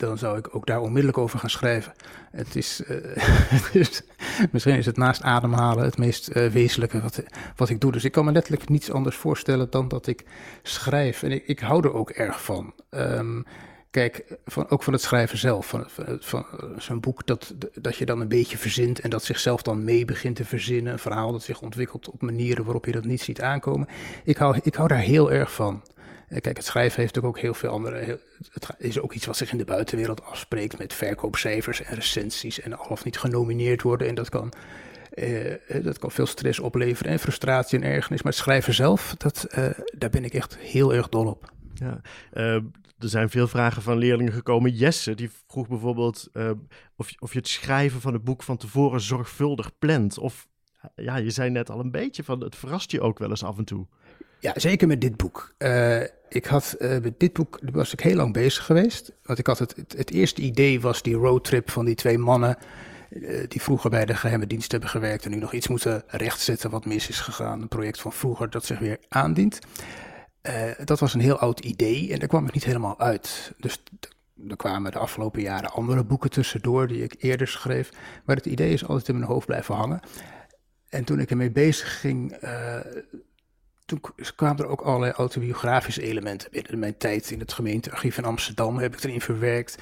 dan 0.00 0.18
zou 0.18 0.38
ik 0.38 0.54
ook 0.54 0.66
daar 0.66 0.80
onmiddellijk 0.80 1.18
over 1.18 1.38
gaan 1.38 1.50
schrijven. 1.50 1.92
Het 2.30 2.56
is, 2.56 2.82
is 3.72 4.02
misschien 4.50 4.76
is 4.76 4.86
het 4.86 4.96
naast 4.96 5.22
ademhalen 5.22 5.84
het 5.84 5.98
meest 5.98 6.30
uh, 6.36 6.46
wezenlijke 6.46 7.00
wat, 7.00 7.22
wat 7.56 7.68
ik 7.68 7.80
doe. 7.80 7.92
Dus 7.92 8.04
ik 8.04 8.12
kan 8.12 8.24
me 8.24 8.32
letterlijk 8.32 8.68
niets 8.68 8.90
anders 8.90 9.16
voorstellen 9.16 9.70
dan 9.70 9.88
dat 9.88 10.06
ik 10.06 10.24
schrijf. 10.62 11.22
En 11.22 11.32
ik, 11.32 11.46
ik 11.46 11.58
hou 11.58 11.84
er 11.84 11.94
ook 11.94 12.10
erg 12.10 12.42
van. 12.42 12.74
Um, 12.90 13.44
kijk, 13.90 14.24
van, 14.46 14.68
ook 14.68 14.82
van 14.82 14.92
het 14.92 15.02
schrijven 15.02 15.38
zelf, 15.38 15.66
van, 15.66 15.84
van, 15.88 16.18
van 16.20 16.46
zo'n 16.78 17.00
boek 17.00 17.26
dat, 17.26 17.54
dat 17.74 17.96
je 17.96 18.06
dan 18.06 18.20
een 18.20 18.28
beetje 18.28 18.58
verzint 18.58 19.00
en 19.00 19.10
dat 19.10 19.24
zichzelf 19.24 19.62
dan 19.62 19.84
mee 19.84 20.04
begint 20.04 20.36
te 20.36 20.44
verzinnen. 20.44 20.92
Een 20.92 20.98
verhaal 20.98 21.32
dat 21.32 21.42
zich 21.42 21.60
ontwikkelt 21.60 22.10
op 22.10 22.22
manieren 22.22 22.64
waarop 22.64 22.84
je 22.86 22.92
dat 22.92 23.04
niet 23.04 23.20
ziet 23.20 23.40
aankomen. 23.40 23.88
Ik 24.24 24.36
hou, 24.36 24.58
ik 24.62 24.74
hou 24.74 24.88
daar 24.88 24.98
heel 24.98 25.32
erg 25.32 25.52
van. 25.52 25.82
Kijk, 26.38 26.56
het 26.56 26.64
schrijven 26.64 27.00
heeft 27.00 27.22
ook 27.22 27.38
heel 27.38 27.54
veel 27.54 27.70
andere. 27.70 28.18
Het 28.52 28.68
is 28.78 29.00
ook 29.00 29.12
iets 29.12 29.26
wat 29.26 29.36
zich 29.36 29.52
in 29.52 29.58
de 29.58 29.64
buitenwereld 29.64 30.24
afspreekt 30.24 30.78
met 30.78 30.94
verkoopcijfers 30.94 31.82
en 31.82 31.94
recensies 31.94 32.60
en 32.60 32.78
al 32.78 32.86
of 32.86 33.04
niet 33.04 33.18
genomineerd 33.18 33.82
worden. 33.82 34.08
En 34.08 34.14
dat 34.14 34.28
kan, 34.28 34.52
eh, 35.10 35.54
dat 35.82 35.98
kan 35.98 36.10
veel 36.10 36.26
stress 36.26 36.58
opleveren 36.58 37.12
en 37.12 37.18
frustratie 37.18 37.78
en 37.78 37.84
ergernis. 37.84 38.22
Maar 38.22 38.32
het 38.32 38.40
schrijven 38.40 38.74
zelf, 38.74 39.14
dat, 39.16 39.46
daar 39.98 40.10
ben 40.10 40.24
ik 40.24 40.34
echt 40.34 40.58
heel 40.58 40.94
erg 40.94 41.08
dol 41.08 41.26
op. 41.26 41.52
Ja, 41.74 42.00
er 42.98 43.08
zijn 43.08 43.30
veel 43.30 43.48
vragen 43.48 43.82
van 43.82 43.98
leerlingen 43.98 44.32
gekomen. 44.32 44.74
Jesse, 44.74 45.14
die 45.14 45.30
vroeg 45.46 45.68
bijvoorbeeld 45.68 46.30
of, 46.96 47.12
of 47.18 47.32
je 47.32 47.38
het 47.38 47.48
schrijven 47.48 48.00
van 48.00 48.12
het 48.12 48.24
boek 48.24 48.42
van 48.42 48.56
tevoren 48.56 49.00
zorgvuldig 49.00 49.78
plant. 49.78 50.18
Of 50.18 50.48
ja, 50.94 51.16
je 51.16 51.30
zei 51.30 51.50
net 51.50 51.70
al 51.70 51.80
een 51.80 51.90
beetje 51.90 52.24
van 52.24 52.40
het 52.40 52.56
verrast 52.56 52.90
je 52.90 53.00
ook 53.00 53.18
wel 53.18 53.30
eens 53.30 53.44
af 53.44 53.58
en 53.58 53.64
toe. 53.64 53.86
Ja, 54.40 54.52
zeker 54.56 54.88
met 54.88 55.00
dit 55.00 55.16
boek. 55.16 55.54
Uh, 55.58 56.00
ik 56.28 56.46
had 56.46 56.76
uh, 56.78 56.98
met 56.98 57.20
dit 57.20 57.32
boek 57.32 57.58
was 57.72 57.92
ik 57.92 58.00
heel 58.00 58.16
lang 58.16 58.32
bezig 58.32 58.64
geweest. 58.64 59.12
Want 59.22 59.38
ik 59.38 59.46
had 59.46 59.58
het, 59.58 59.74
het, 59.96 60.10
eerste 60.10 60.42
idee 60.42 60.80
was 60.80 61.02
die 61.02 61.14
roadtrip 61.14 61.70
van 61.70 61.84
die 61.84 61.94
twee 61.94 62.18
mannen. 62.18 62.56
Uh, 63.10 63.40
die 63.48 63.62
vroeger 63.62 63.90
bij 63.90 64.04
de 64.04 64.14
geheime 64.14 64.46
dienst 64.46 64.70
hebben 64.70 64.90
gewerkt. 64.90 65.24
en 65.24 65.30
nu 65.30 65.36
nog 65.36 65.52
iets 65.52 65.68
moeten 65.68 66.02
rechtzetten 66.06 66.70
wat 66.70 66.84
mis 66.84 67.08
is 67.08 67.20
gegaan. 67.20 67.62
Een 67.62 67.68
project 67.68 68.00
van 68.00 68.12
vroeger 68.12 68.50
dat 68.50 68.64
zich 68.64 68.78
weer 68.78 68.98
aandient. 69.08 69.58
dat 70.84 71.00
was 71.00 71.14
een 71.14 71.20
heel 71.20 71.38
oud 71.38 71.60
idee 71.60 72.12
en 72.12 72.18
daar 72.18 72.28
kwam 72.28 72.46
ik 72.46 72.52
niet 72.52 72.64
helemaal 72.64 73.00
uit. 73.00 73.52
Dus 73.58 73.82
er 74.48 74.56
kwamen 74.56 74.92
de 74.92 74.98
afgelopen 74.98 75.42
jaren 75.42 75.70
andere 75.70 76.04
boeken 76.04 76.30
tussendoor 76.30 76.86
die 76.86 77.02
ik 77.02 77.14
eerder 77.18 77.48
schreef. 77.48 77.90
Maar 78.24 78.36
het 78.36 78.46
idee 78.46 78.72
is 78.72 78.86
altijd 78.86 79.08
in 79.08 79.14
mijn 79.14 79.30
hoofd 79.30 79.46
blijven 79.46 79.74
hangen. 79.74 80.00
En 80.88 81.04
toen 81.04 81.20
ik 81.20 81.30
ermee 81.30 81.50
bezig 81.50 82.00
ging 82.00 82.36
toen 83.90 84.34
kwamen 84.36 84.64
er 84.64 84.70
ook 84.70 84.80
allerlei 84.80 85.12
autobiografische 85.12 86.02
elementen 86.02 86.50
binnen. 86.50 86.78
Mijn 86.78 86.96
tijd 86.96 87.30
in 87.30 87.40
het 87.40 87.52
gemeentearchief 87.52 88.18
in 88.18 88.24
Amsterdam 88.24 88.78
heb 88.78 88.94
ik 88.94 89.04
erin 89.04 89.20
verwerkt. 89.20 89.78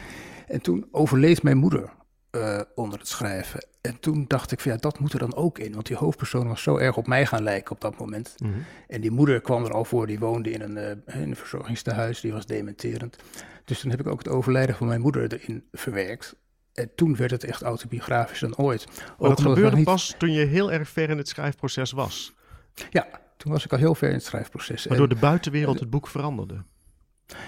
En 0.47 0.61
toen 0.61 0.88
overleed 0.91 1.43
mijn 1.43 1.57
moeder 1.57 1.91
uh, 2.33 2.61
onder 2.75 2.99
het 2.99 3.09
schrijven. 3.09 3.67
En 3.81 4.00
toen 4.00 4.25
dacht 4.29 4.53
ik 4.53 4.61
van 4.61 4.73
ja, 4.73 4.79
dat 4.79 4.99
moet 4.99 5.12
er 5.12 5.19
dan 5.19 5.35
ook 5.35 5.59
in. 5.59 5.75
Want 5.75 5.87
die 5.87 5.97
hoofdpersoon 5.97 6.49
was 6.49 6.62
zo 6.62 6.77
erg 6.77 6.97
op 6.97 7.07
mij 7.07 7.27
gaan 7.27 7.43
lijken 7.43 7.73
op 7.73 7.81
dat 7.81 7.99
moment. 7.99 8.35
Mm 8.37 8.53
-hmm. 8.53 8.65
En 8.88 9.00
die 9.00 9.11
moeder 9.11 9.41
kwam 9.41 9.65
er 9.65 9.73
al 9.73 9.85
voor, 9.85 10.07
die 10.07 10.19
woonde 10.19 10.50
in 10.50 10.61
een, 10.61 10.77
uh, 10.77 11.21
in 11.23 11.29
een 11.29 11.37
verzorgingstehuis, 11.37 12.21
die 12.21 12.33
was 12.33 12.47
dementerend. 12.47 13.17
Dus 13.65 13.81
toen 13.81 13.91
heb 13.91 14.00
ik 14.00 14.07
ook 14.07 14.19
het 14.19 14.29
overlijden 14.29 14.75
van 14.75 14.87
mijn 14.87 15.00
moeder 15.00 15.33
erin 15.33 15.65
verwerkt. 15.73 16.37
En 16.75 16.91
toen 16.95 17.17
werd 17.17 17.31
het 17.31 17.45
echt 17.45 17.62
autobiografisch 17.62 18.41
dan 18.41 18.57
ooit. 18.57 18.87
Maar 19.19 19.29
dat 19.29 19.41
gebeurde 19.41 19.77
niet... 19.77 19.85
pas 19.85 20.15
toen 20.19 20.33
je 20.33 20.45
heel 20.45 20.73
erg 20.73 20.88
ver 20.88 21.11
in 21.11 21.19
het 21.19 21.29
schrijfproces 21.29 21.91
was. 21.91 22.35
Ja, 22.91 23.07
toen 23.38 23.52
was 23.52 23.64
ik 23.64 23.73
al 23.73 23.78
heel 23.78 23.95
ver 23.95 24.09
in 24.09 24.14
het 24.14 24.25
schrijfproces. 24.25 24.85
Waardoor 24.85 25.09
en, 25.09 25.14
de 25.14 25.21
buitenwereld 25.21 25.80
het 25.80 25.90
boek 25.90 26.07
veranderde. 26.07 26.62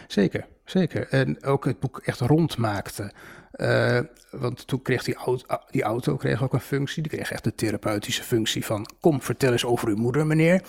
Zeker, 0.07 0.47
zeker. 0.65 1.09
En 1.09 1.45
ook 1.45 1.65
het 1.65 1.81
boek 1.81 2.01
echt 2.05 2.21
rondmaakte. 2.21 3.13
Uh, 3.53 4.01
want 4.31 4.67
toen 4.67 4.83
kreeg 4.83 5.03
die 5.03 5.15
auto, 5.15 5.59
die 5.71 5.83
auto 5.83 6.17
kreeg 6.17 6.43
ook 6.43 6.53
een 6.53 6.61
functie. 6.61 7.03
Die 7.03 7.13
kreeg 7.13 7.31
echt 7.31 7.45
de 7.45 7.55
therapeutische 7.55 8.23
functie 8.23 8.65
van... 8.65 8.87
kom, 9.01 9.23
vertel 9.23 9.53
eens 9.53 9.65
over 9.65 9.89
uw 9.89 9.97
moeder, 9.97 10.27
meneer. 10.27 10.63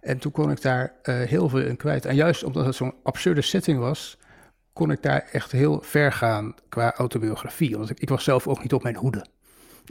En 0.00 0.18
toen 0.18 0.32
kon 0.32 0.50
ik 0.50 0.62
daar 0.62 0.92
uh, 1.02 1.20
heel 1.20 1.48
veel 1.48 1.60
in 1.60 1.76
kwijt. 1.76 2.04
En 2.04 2.14
juist 2.14 2.42
omdat 2.44 2.66
het 2.66 2.74
zo'n 2.74 2.94
absurde 3.02 3.42
setting 3.42 3.78
was... 3.78 4.18
kon 4.72 4.90
ik 4.90 5.02
daar 5.02 5.28
echt 5.32 5.52
heel 5.52 5.80
ver 5.82 6.12
gaan 6.12 6.54
qua 6.68 6.94
autobiografie. 6.94 7.76
Want 7.76 7.90
ik, 7.90 8.00
ik 8.00 8.08
was 8.08 8.24
zelf 8.24 8.48
ook 8.48 8.62
niet 8.62 8.72
op 8.72 8.82
mijn 8.82 8.96
hoede. 8.96 9.26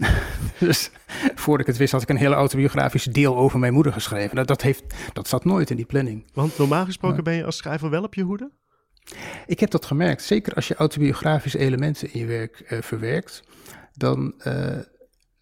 dus 0.60 0.92
voordat 1.36 1.62
ik 1.62 1.68
het 1.68 1.78
wist, 1.78 1.92
had 1.92 2.02
ik 2.02 2.10
een 2.10 2.18
hele 2.18 2.36
autobiografische 2.36 3.12
deel 3.12 3.38
over 3.38 3.60
mijn 3.60 3.74
moeder 3.74 3.94
geschreven. 3.94 4.36
Dat, 4.36 4.48
dat, 4.48 4.62
heeft, 4.62 4.84
dat 5.14 5.28
zat 5.28 5.46
nooit 5.46 5.70
in 5.70 5.76
die 5.76 5.86
planning. 5.86 6.26
Want 6.34 6.58
normaal 6.58 6.86
gesproken 6.86 7.16
maar, 7.16 7.26
ben 7.26 7.36
je 7.36 7.46
als 7.46 7.58
schrijver 7.58 7.90
wel 7.90 8.04
op 8.04 8.14
je 8.14 8.24
hoede? 8.24 8.52
Ik 9.46 9.60
heb 9.60 9.70
dat 9.70 9.86
gemerkt. 9.86 10.24
Zeker 10.24 10.54
als 10.54 10.68
je 10.68 10.76
autobiografische 10.76 11.58
elementen 11.58 12.14
in 12.14 12.20
je 12.20 12.26
werk 12.26 12.66
uh, 12.70 12.82
verwerkt, 12.82 13.44
dan. 13.94 14.34
Uh, 14.48 14.78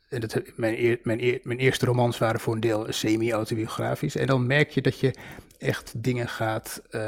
en 0.10 0.20
dat, 0.20 0.42
mijn, 0.56 0.80
eer, 0.80 1.00
mijn, 1.04 1.22
eer, 1.22 1.40
mijn 1.44 1.60
eerste 1.60 1.86
romans 1.86 2.18
waren 2.18 2.40
voor 2.40 2.54
een 2.54 2.60
deel 2.60 2.86
semi-autobiografisch. 2.90 4.16
En 4.16 4.28
dan 4.28 4.48
merk 4.48 4.70
je 4.70 4.82
dat 4.82 5.00
je 5.00 5.16
echt 5.58 6.04
dingen 6.04 6.28
gaat 6.28 6.82
uh, 6.92 7.02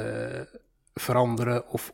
veranderen 0.93 1.69
of 1.69 1.91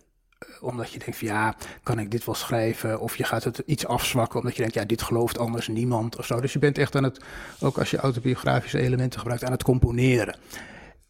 omdat 0.62 0.92
je 0.92 1.00
denkt 1.00 1.18
van 1.18 1.28
ja, 1.28 1.56
kan 1.84 2.00
ik 2.00 2.12
dit 2.12 2.26
wel 2.26 2.36
schrijven? 2.36 3.00
Of 3.00 3.18
je 3.18 3.24
gaat 3.24 3.44
het 3.44 3.64
iets 3.66 3.86
afzwakken 3.86 4.40
omdat 4.40 4.56
je 4.56 4.62
denkt, 4.62 4.76
ja, 4.76 4.86
dit 4.86 5.02
gelooft 5.02 5.38
anders 5.38 5.68
niemand 5.68 6.18
of 6.18 6.26
zo. 6.26 6.40
Dus 6.40 6.54
je 6.54 6.60
bent 6.60 6.78
echt 6.78 6.96
aan 6.96 7.04
het, 7.04 7.24
ook 7.60 7.78
als 7.78 7.92
je 7.92 7.98
autobiografische 7.98 8.80
elementen 8.80 9.20
gebruikt, 9.20 9.44
aan 9.44 9.52
het 9.52 9.64
componeren. 9.64 10.36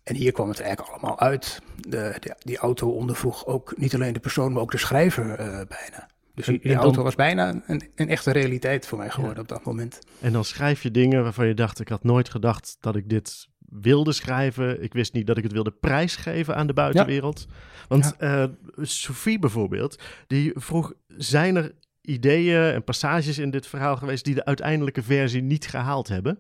En 0.04 0.16
hier 0.16 0.32
kwam 0.32 0.50
het 0.50 0.60
eigenlijk 0.60 0.92
allemaal 0.92 1.20
uit. 1.20 1.62
De, 1.76 2.16
de, 2.20 2.36
die 2.40 2.58
auto 2.58 2.90
ondervroeg 2.90 3.46
ook 3.46 3.74
niet 3.78 3.94
alleen 3.94 4.14
de 4.14 4.20
persoon, 4.20 4.54
maar 4.54 4.62
ook 4.62 4.72
de 4.72 4.78
schrijver 4.78 5.40
uh, 5.40 5.46
bijna. 5.48 6.08
Dus 6.36 6.46
die, 6.46 6.60
die 6.60 6.72
dan, 6.74 6.82
auto 6.82 7.04
was 7.04 7.16
bijna 7.16 7.62
een, 7.68 7.90
een, 7.96 8.10
echte 8.10 8.32
realiteit 8.32 8.88
voor 8.88 8.98
mij 8.98 9.10
geworden 9.10 9.36
ja. 9.36 9.42
op 9.42 9.48
dat 9.48 9.64
moment. 9.64 10.00
En 10.20 10.32
dan 10.32 10.46
schrijf 10.46 10.84
je 10.84 10.92
dingen 10.92 11.24
waarvan 11.24 11.48
je 11.48 11.54
dacht, 11.54 11.80
ik 11.80 11.90
had 11.90 12.04
nooit 12.04 12.30
gedacht 12.30 12.78
dat 12.80 12.96
ik 12.96 13.10
dit 13.10 13.48
wilde 13.70 14.12
schrijven. 14.12 14.84
Ik 14.84 14.94
wist 14.94 15.14
niet 15.14 15.28
dat 15.28 15.38
ik 15.38 15.44
het 15.44 15.52
wilde 15.52 15.72
prijsgeven 15.72 16.56
aan 16.56 16.68
de 16.68 16.74
buitenwereld. 16.74 17.46
Ja. 17.50 17.56
Want 17.88 18.16
ja. 18.20 18.44
Uh, 18.44 18.52
Sophie 18.82 19.40
bijvoorbeeld, 19.40 20.02
die 20.28 20.52
vroeg, 20.56 20.94
zijn 21.08 21.56
er 21.56 21.72
ideeën 22.02 22.74
en 22.74 22.84
passages 22.84 23.38
in 23.38 23.50
dit 23.50 23.68
verhaal 23.68 23.98
geweest 23.98 24.26
die 24.26 24.36
de 24.36 24.46
uiteindelijke 24.46 25.04
versie 25.04 25.42
niet 25.42 25.68
gehaald 25.68 26.08
hebben? 26.08 26.40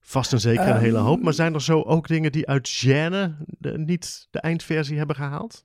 Vast 0.00 0.32
en 0.32 0.40
zeker 0.40 0.68
een 0.68 0.76
um, 0.76 0.82
hele 0.82 0.98
hoop. 0.98 1.22
Maar 1.22 1.32
zijn 1.32 1.54
er 1.54 1.62
zo 1.62 1.82
ook 1.82 2.08
dingen 2.08 2.32
die 2.32 2.48
uit 2.48 2.84
Gêne 2.84 3.44
de, 3.46 3.78
niet 3.78 4.28
de 4.30 4.40
eindversie 4.40 4.96
hebben 4.96 5.16
gehaald? 5.16 5.64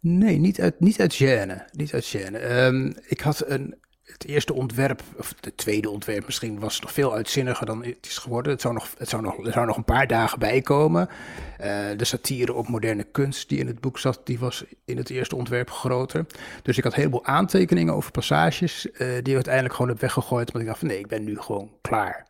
Nee, 0.00 0.38
niet 0.38 0.60
uit, 0.60 0.80
niet 0.80 1.00
uit 1.00 1.14
Gêne. 1.22 1.64
Niet 1.70 1.94
uit 1.94 2.16
Gêne. 2.16 2.52
Um, 2.52 2.94
ik 3.06 3.20
had 3.20 3.44
een, 3.46 3.74
het 4.04 4.24
eerste 4.24 4.52
ontwerp, 4.54 5.02
of 5.16 5.34
het 5.40 5.56
tweede 5.56 5.90
ontwerp 5.90 6.26
misschien, 6.26 6.58
was 6.58 6.80
nog 6.80 6.92
veel 6.92 7.14
uitzinniger 7.14 7.66
dan 7.66 7.84
het 7.84 8.06
is 8.06 8.18
geworden. 8.18 8.52
Het 8.52 8.60
zou 8.60 8.74
nog, 8.74 8.88
het 8.98 9.08
zou 9.08 9.22
nog, 9.22 9.46
er 9.46 9.52
zou 9.52 9.66
nog 9.66 9.76
een 9.76 9.84
paar 9.84 10.06
dagen 10.06 10.38
bij 10.38 10.60
komen. 10.60 11.08
Uh, 11.60 11.66
de 11.96 12.04
satire 12.04 12.52
op 12.52 12.68
moderne 12.68 13.04
kunst 13.04 13.48
die 13.48 13.58
in 13.58 13.66
het 13.66 13.80
boek 13.80 13.98
zat, 13.98 14.20
die 14.24 14.38
was 14.38 14.64
in 14.84 14.96
het 14.96 15.10
eerste 15.10 15.36
ontwerp 15.36 15.70
groter. 15.70 16.26
Dus 16.62 16.78
ik 16.78 16.84
had 16.84 16.92
een 16.92 16.98
heleboel 16.98 17.24
aantekeningen 17.24 17.94
over 17.94 18.10
passages, 18.10 18.86
uh, 18.86 19.08
die 19.22 19.34
uiteindelijk 19.34 19.74
gewoon 19.74 19.90
heb 19.90 20.00
weggegooid. 20.00 20.52
Want 20.52 20.64
ik 20.64 20.70
dacht 20.70 20.78
van 20.80 20.88
nee, 20.88 20.98
ik 20.98 21.08
ben 21.08 21.24
nu 21.24 21.40
gewoon 21.40 21.70
klaar. 21.80 22.26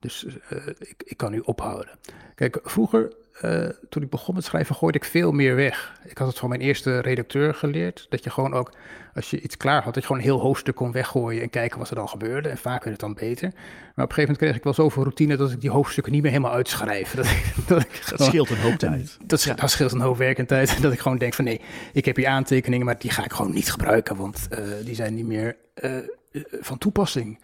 Dus 0.00 0.24
uh, 0.24 0.66
ik, 0.78 1.02
ik 1.04 1.16
kan 1.16 1.30
nu 1.30 1.38
ophouden. 1.38 1.98
Kijk, 2.34 2.60
vroeger, 2.62 3.12
uh, 3.42 3.68
toen 3.88 4.02
ik 4.02 4.10
begon 4.10 4.34
met 4.34 4.44
schrijven, 4.44 4.74
gooide 4.74 4.98
ik 4.98 5.04
veel 5.04 5.32
meer 5.32 5.54
weg. 5.54 5.92
Ik 6.04 6.18
had 6.18 6.28
het 6.28 6.38
van 6.38 6.48
mijn 6.48 6.60
eerste 6.60 6.98
redacteur 6.98 7.54
geleerd. 7.54 8.06
Dat 8.08 8.24
je 8.24 8.30
gewoon 8.30 8.54
ook, 8.54 8.72
als 9.14 9.30
je 9.30 9.40
iets 9.40 9.56
klaar 9.56 9.82
had, 9.82 9.94
dat 9.94 10.02
je 10.02 10.08
gewoon 10.08 10.18
een 10.18 10.28
heel 10.28 10.40
hoofdstuk 10.40 10.74
kon 10.74 10.92
weggooien 10.92 11.42
en 11.42 11.50
kijken 11.50 11.78
wat 11.78 11.90
er 11.90 11.94
dan 11.94 12.08
gebeurde. 12.08 12.48
En 12.48 12.58
vaak 12.58 12.84
werd 12.84 13.00
het 13.00 13.00
dan 13.00 13.14
beter. 13.14 13.48
Maar 13.52 14.04
op 14.04 14.10
een 14.10 14.14
gegeven 14.14 14.20
moment 14.20 14.38
kreeg 14.38 14.56
ik 14.56 14.64
wel 14.64 14.74
zoveel 14.74 15.02
routine 15.02 15.36
dat 15.36 15.50
ik 15.52 15.60
die 15.60 15.70
hoofdstukken 15.70 16.12
niet 16.12 16.22
meer 16.22 16.30
helemaal 16.30 16.52
uitschrijf. 16.52 17.14
Dat, 17.14 17.26
dat, 17.66 17.82
ik 17.82 17.88
gewoon, 17.92 18.18
dat 18.18 18.26
scheelt 18.26 18.50
een 18.50 18.60
hoop 18.60 18.74
tijd. 18.74 19.16
Dat, 19.24 19.70
scheelt 19.70 19.92
een 19.92 20.00
hoop 20.00 20.16
werk 20.16 20.38
en 20.38 20.46
tijd. 20.46 20.76
Dat 20.82 20.92
ik 20.92 21.00
gewoon 21.00 21.18
denk 21.18 21.34
van 21.34 21.44
nee, 21.44 21.60
ik 21.92 22.04
heb 22.04 22.16
hier 22.16 22.28
aantekeningen, 22.28 22.86
maar 22.86 22.98
die 22.98 23.10
ga 23.10 23.24
ik 23.24 23.32
gewoon 23.32 23.52
niet 23.52 23.70
gebruiken. 23.70 24.16
Want 24.16 24.48
uh, 24.50 24.58
die 24.84 24.94
zijn 24.94 25.14
niet 25.14 25.26
meer 25.26 25.56
uh, 25.82 25.96
van 26.60 26.78
toepassing 26.78 27.38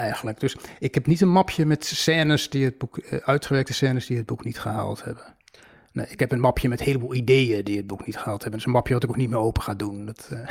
eigenlijk. 0.00 0.40
Dus 0.40 0.56
ik 0.78 0.94
heb 0.94 1.06
niet 1.06 1.20
een 1.20 1.32
mapje 1.32 1.66
met 1.66 1.84
scènes 1.84 2.50
die 2.50 2.64
het 2.64 2.78
boek, 2.78 2.98
uh, 2.98 3.18
uitgewerkte 3.18 3.72
scènes 3.72 4.06
die 4.06 4.16
het 4.16 4.26
boek 4.26 4.44
niet 4.44 4.58
gehaald 4.58 5.04
hebben. 5.04 5.24
Nee, 5.92 6.06
ik 6.08 6.20
heb 6.20 6.32
een 6.32 6.40
mapje 6.40 6.68
met 6.68 6.80
een 6.80 6.86
heleboel 6.86 7.14
ideeën 7.14 7.64
die 7.64 7.76
het 7.76 7.86
boek 7.86 8.06
niet 8.06 8.16
gehaald 8.16 8.40
hebben. 8.40 8.58
Dus 8.58 8.66
een 8.66 8.74
mapje 8.74 8.94
wat 8.94 9.02
ik 9.02 9.08
ook 9.08 9.16
niet 9.16 9.30
meer 9.30 9.38
open 9.38 9.62
ga 9.62 9.74
doen. 9.74 10.06
Dat, 10.06 10.30
uh... 10.32 10.48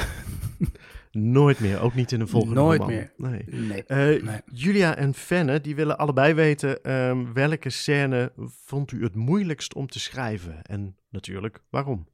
Nooit 1.12 1.60
meer, 1.60 1.82
ook 1.82 1.94
niet 1.94 2.12
in 2.12 2.20
een 2.22 2.28
volgende 2.28 2.56
Nooit 2.56 2.80
roman. 2.80 2.96
meer. 2.96 3.12
Nee. 3.18 3.44
Nee, 3.48 3.84
uh, 3.88 4.24
nee. 4.24 4.42
Julia 4.54 4.96
en 4.96 5.14
Fenne, 5.14 5.62
die 5.62 5.76
willen 5.76 5.98
allebei 5.98 6.34
weten 6.34 6.92
um, 6.94 7.34
welke 7.34 7.70
scène 7.70 8.32
vond 8.66 8.92
u 8.92 9.04
het 9.04 9.16
moeilijkst 9.16 9.74
om 9.74 9.88
te 9.88 10.00
schrijven? 10.00 10.62
En 10.62 10.98
natuurlijk, 11.10 11.60
waarom? 11.70 12.08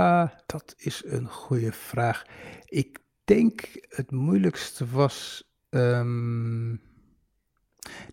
Uh, 0.00 0.28
dat 0.46 0.74
is 0.76 1.02
een 1.06 1.28
goede 1.28 1.72
vraag. 1.72 2.24
Ik 2.64 2.98
denk 3.30 3.60
het 3.88 4.10
moeilijkste 4.10 4.86
was 4.90 5.44
um, 5.70 6.80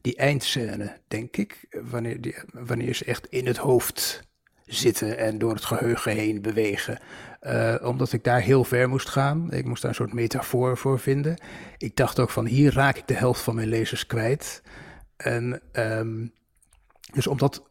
die 0.01 0.15
eindscène, 0.15 0.97
denk 1.07 1.37
ik. 1.37 1.77
Wanneer, 1.89 2.21
die, 2.21 2.35
wanneer 2.53 2.95
ze 2.95 3.05
echt 3.05 3.27
in 3.27 3.47
het 3.47 3.57
hoofd 3.57 4.23
zitten 4.65 5.17
en 5.17 5.37
door 5.37 5.53
het 5.53 5.65
geheugen 5.65 6.11
heen 6.11 6.41
bewegen. 6.41 6.99
Uh, 7.41 7.75
omdat 7.81 8.13
ik 8.13 8.23
daar 8.23 8.41
heel 8.41 8.63
ver 8.63 8.89
moest 8.89 9.09
gaan. 9.09 9.51
Ik 9.51 9.65
moest 9.65 9.81
daar 9.81 9.91
een 9.91 9.97
soort 9.97 10.13
metafoor 10.13 10.77
voor 10.77 10.99
vinden. 10.99 11.41
Ik 11.77 11.95
dacht 11.95 12.19
ook 12.19 12.29
van 12.29 12.45
hier 12.45 12.73
raak 12.73 12.97
ik 12.97 13.07
de 13.07 13.13
helft 13.13 13.41
van 13.41 13.55
mijn 13.55 13.67
lezers 13.67 14.05
kwijt. 14.05 14.61
En 15.15 15.61
um, 15.73 16.33
dus 17.13 17.27
omdat 17.27 17.66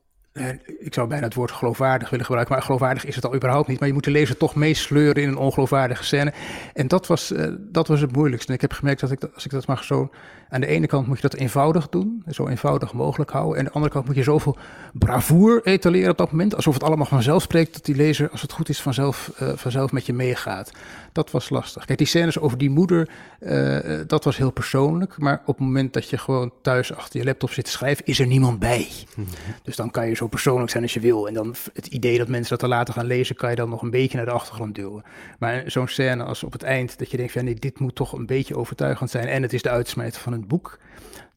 ik 0.79 0.95
zou 0.95 1.09
bijna 1.09 1.25
het 1.25 1.35
woord 1.35 1.51
geloofwaardig 1.51 2.11
willen 2.11 2.25
gebruiken, 2.25 2.55
maar 2.55 2.65
geloofwaardig 2.65 3.05
is 3.05 3.15
het 3.15 3.25
al 3.25 3.35
überhaupt 3.35 3.69
niet. 3.69 3.79
Maar 3.79 3.89
je 3.89 3.95
moet 3.95 4.05
de 4.05 4.11
lezer 4.11 4.37
toch 4.37 4.55
meesleuren 4.55 5.23
in 5.23 5.29
een 5.29 5.37
ongeloofwaardige 5.37 6.05
scène. 6.05 6.33
En 6.75 6.89
dat 6.89 7.07
was, 7.07 7.33
uh, 7.33 7.47
dat 7.59 7.89
was 7.89 8.01
het 8.01 8.13
moeilijkste. 8.13 8.49
En 8.49 8.55
ik 8.55 8.61
heb 8.61 8.73
gemerkt 8.73 9.01
dat 9.01 9.11
ik, 9.11 9.25
als 9.35 9.45
ik 9.45 9.51
dat 9.51 9.67
maar 9.67 9.85
zo... 9.85 10.11
Aan 10.49 10.61
de 10.61 10.67
ene 10.67 10.87
kant 10.87 11.07
moet 11.07 11.17
je 11.17 11.29
dat 11.29 11.35
eenvoudig 11.35 11.89
doen, 11.89 12.25
zo 12.31 12.49
eenvoudig 12.49 12.93
mogelijk 12.93 13.31
houden. 13.31 13.53
En 13.53 13.59
aan 13.59 13.65
de 13.65 13.73
andere 13.73 13.93
kant 13.93 14.07
moet 14.07 14.17
je 14.17 14.23
zoveel 14.23 14.57
bravoer 14.93 15.61
etaleren 15.65 16.11
op 16.11 16.19
dat 16.19 16.31
moment. 16.31 16.57
Alsof 16.57 16.75
het 16.75 16.83
allemaal 16.83 17.07
vanzelf 17.07 17.43
spreekt, 17.43 17.73
dat 17.73 17.85
die 17.85 17.95
lezer, 17.95 18.31
als 18.31 18.43
het 18.43 18.53
goed 18.53 18.69
is, 18.69 18.81
vanzelf, 18.81 19.33
uh, 19.43 19.49
vanzelf 19.55 19.93
met 19.93 20.07
je 20.07 20.13
meegaat. 20.13 20.71
Dat 21.13 21.31
was 21.31 21.51
lastig. 21.51 21.85
Kijk, 21.85 21.99
die 21.99 22.07
scènes 22.07 22.39
over 22.39 22.59
die 22.59 22.71
moeder, 22.71 23.09
uh, 23.41 24.01
dat 24.07 24.25
was 24.25 24.37
heel 24.37 24.51
persoonlijk. 24.51 25.19
Maar 25.19 25.43
op 25.47 25.57
het 25.57 25.67
moment 25.67 25.93
dat 25.93 26.11
je 26.11 26.19
gewoon 26.19 26.53
thuis 26.63 26.95
achter 26.95 27.21
je 27.21 27.27
laptop 27.27 27.51
zit 27.51 27.65
te 27.65 27.71
schrijven, 27.71 28.07
is 28.07 28.19
er 28.19 28.27
niemand 28.27 28.59
bij. 28.59 28.89
Mm-hmm. 29.15 29.35
Dus 29.63 29.77
dan 29.77 29.91
kan 29.91 30.09
je 30.09 30.15
zo 30.15 30.27
persoonlijk 30.27 30.71
zijn 30.71 30.83
als 30.83 30.95
je 30.95 31.01
wil. 31.01 31.29
En 31.29 31.35
dan 31.35 31.55
het 31.73 31.87
idee 31.87 32.19
dat 32.19 32.29
mensen 32.29 32.51
dat 32.51 32.63
er 32.63 32.69
later 32.69 32.95
gaan 32.95 33.07
lezen, 33.07 33.37
kan 33.37 33.51
je 33.51 33.57
dan 33.57 33.69
nog 33.69 33.83
een 33.83 33.91
beetje 33.91 34.17
naar 34.17 34.27
de 34.27 34.33
achtergrond 34.33 34.75
duwen. 34.75 35.05
Maar 35.39 35.63
zo'n 35.67 35.89
scène 35.89 36.25
als 36.25 36.45
op 36.45 36.53
het 36.53 36.63
eind, 36.63 36.99
dat 36.99 37.11
je 37.11 37.17
denkt, 37.17 37.33
ja, 37.33 37.43
nee, 37.43 37.55
dit 37.55 37.79
moet 37.79 37.95
toch 37.95 38.13
een 38.13 38.27
beetje 38.27 38.57
overtuigend 38.57 39.11
zijn. 39.11 39.27
En 39.27 39.43
het 39.43 39.53
is 39.53 39.63
de 39.63 39.71
uitsmijter 39.71 40.21
van 40.21 40.33
het 40.39 40.49
boek. 40.49 40.79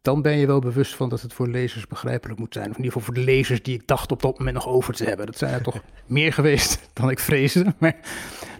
Dan 0.01 0.21
ben 0.21 0.37
je 0.37 0.47
wel 0.47 0.59
bewust 0.59 0.95
van 0.95 1.09
dat 1.09 1.21
het 1.21 1.33
voor 1.33 1.47
lezers 1.47 1.87
begrijpelijk 1.87 2.39
moet 2.39 2.53
zijn. 2.53 2.69
Of 2.69 2.77
in 2.77 2.83
ieder 2.83 2.91
geval 2.91 3.13
voor 3.13 3.23
de 3.23 3.31
lezers 3.31 3.63
die 3.63 3.75
ik 3.75 3.87
dacht 3.87 4.11
op 4.11 4.21
dat 4.21 4.37
moment 4.37 4.55
nog 4.55 4.67
over 4.67 4.93
te 4.93 5.03
hebben. 5.03 5.25
Dat 5.25 5.37
zijn 5.37 5.53
er 5.53 5.61
toch 5.61 5.81
meer 6.07 6.33
geweest 6.33 6.89
dan 6.93 7.09
ik 7.09 7.19
vreesde. 7.19 7.73
Maar, 7.77 7.95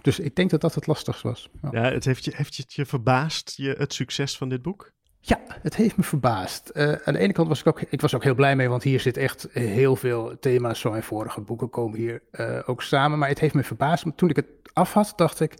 dus 0.02 0.18
ik 0.18 0.36
denk 0.36 0.50
dat 0.50 0.60
dat 0.60 0.74
het 0.74 0.86
lastigst 0.86 1.22
was. 1.22 1.48
Ja, 1.62 1.68
ja 1.72 1.92
het 1.92 2.04
heeft, 2.04 2.24
je, 2.24 2.32
heeft 2.34 2.56
het 2.56 2.72
je 2.72 2.86
verbaasd, 2.86 3.56
je, 3.56 3.74
het 3.78 3.94
succes 3.94 4.36
van 4.36 4.48
dit 4.48 4.62
boek? 4.62 4.92
Ja, 5.20 5.40
het 5.62 5.76
heeft 5.76 5.96
me 5.96 6.02
verbaasd. 6.02 6.70
Uh, 6.74 6.92
aan 6.92 7.14
de 7.14 7.18
ene 7.18 7.32
kant 7.32 7.48
was 7.48 7.60
ik 7.60 7.66
ook, 7.66 7.80
ik 7.80 8.00
was 8.00 8.14
ook 8.14 8.24
heel 8.24 8.34
blij 8.34 8.56
mee, 8.56 8.68
want 8.68 8.82
hier 8.82 9.00
zit 9.00 9.16
echt 9.16 9.48
heel 9.52 9.96
veel 9.96 10.38
thema's 10.38 10.80
van 10.80 10.90
mijn 10.90 11.02
vorige 11.02 11.40
boeken 11.40 11.70
komen 11.70 11.98
hier 11.98 12.22
uh, 12.32 12.58
ook 12.66 12.82
samen. 12.82 13.18
Maar 13.18 13.28
het 13.28 13.40
heeft 13.40 13.54
me 13.54 13.62
verbaasd. 13.62 14.04
Toen 14.16 14.28
ik 14.28 14.36
het 14.36 14.46
af 14.72 14.92
had, 14.92 15.12
dacht 15.16 15.40
ik 15.40 15.54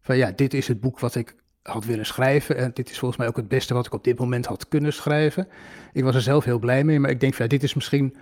van 0.00 0.16
ja, 0.16 0.30
dit 0.30 0.54
is 0.54 0.68
het 0.68 0.80
boek 0.80 0.98
wat 1.00 1.14
ik 1.14 1.34
had 1.62 1.84
willen 1.84 2.06
schrijven. 2.06 2.56
En 2.56 2.70
dit 2.74 2.90
is 2.90 2.98
volgens 2.98 3.20
mij 3.20 3.28
ook 3.28 3.36
het 3.36 3.48
beste 3.48 3.74
wat 3.74 3.86
ik 3.86 3.92
op 3.92 4.04
dit 4.04 4.18
moment 4.18 4.46
had 4.46 4.68
kunnen 4.68 4.92
schrijven. 4.92 5.48
Ik 5.92 6.04
was 6.04 6.14
er 6.14 6.22
zelf 6.22 6.44
heel 6.44 6.58
blij 6.58 6.84
mee, 6.84 7.00
maar 7.00 7.10
ik 7.10 7.20
denk 7.20 7.34
van 7.34 7.44
ja, 7.44 7.50
dit 7.50 7.62
is 7.62 7.74
misschien 7.74 8.16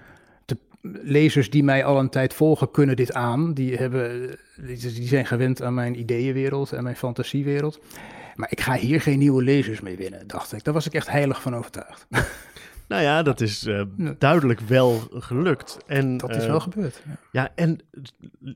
lezers 1.02 1.50
die 1.50 1.64
mij 1.64 1.84
al 1.84 1.98
een 1.98 2.08
tijd 2.08 2.34
volgen, 2.34 2.70
kunnen 2.70 2.96
dit 2.96 3.12
aan. 3.12 3.54
Die, 3.54 3.76
hebben, 3.76 4.36
die 4.66 5.08
zijn 5.08 5.26
gewend 5.26 5.62
aan 5.62 5.74
mijn 5.74 5.98
ideeënwereld 5.98 6.72
en 6.72 6.82
mijn 6.82 6.96
fantasiewereld. 6.96 7.80
Maar 8.34 8.50
ik 8.50 8.60
ga 8.60 8.74
hier 8.74 9.00
geen 9.00 9.18
nieuwe 9.18 9.42
lezers 9.42 9.80
mee 9.80 9.96
winnen, 9.96 10.26
dacht 10.26 10.52
ik. 10.52 10.64
Daar 10.64 10.74
was 10.74 10.86
ik 10.86 10.94
echt 10.94 11.10
heilig 11.10 11.42
van 11.42 11.56
overtuigd. 11.56 12.06
Nou 12.90 13.02
ja, 13.02 13.22
dat 13.22 13.40
is 13.40 13.66
uh, 13.66 13.82
duidelijk 14.18 14.60
wel 14.60 15.00
gelukt. 15.10 15.78
En, 15.86 16.16
dat 16.16 16.30
is 16.30 16.42
uh, 16.42 16.46
wel 16.46 16.60
gebeurd. 16.60 17.02
Ja, 17.06 17.16
ja 17.32 17.52
en 17.54 17.78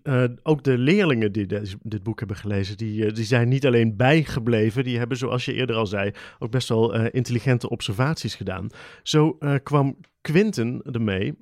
uh, 0.03 0.25
ook 0.43 0.65
de 0.65 0.79
leerlingen 0.79 1.33
die 1.33 1.47
dit, 1.47 1.77
dit 1.83 2.03
boek 2.03 2.19
hebben 2.19 2.37
gelezen, 2.37 2.77
die, 2.77 3.13
die 3.13 3.25
zijn 3.25 3.49
niet 3.49 3.67
alleen 3.67 3.97
bijgebleven. 3.97 4.85
Die 4.85 4.99
hebben, 4.99 5.17
zoals 5.17 5.45
je 5.45 5.55
eerder 5.55 5.77
al 5.77 5.87
zei, 5.87 6.13
ook 6.39 6.51
best 6.51 6.69
wel 6.69 6.95
intelligente 6.95 7.69
observaties 7.69 8.35
gedaan. 8.35 8.69
Zo 9.03 9.39
kwam 9.63 9.97
Quinten 10.21 10.83
ermee. 10.93 11.35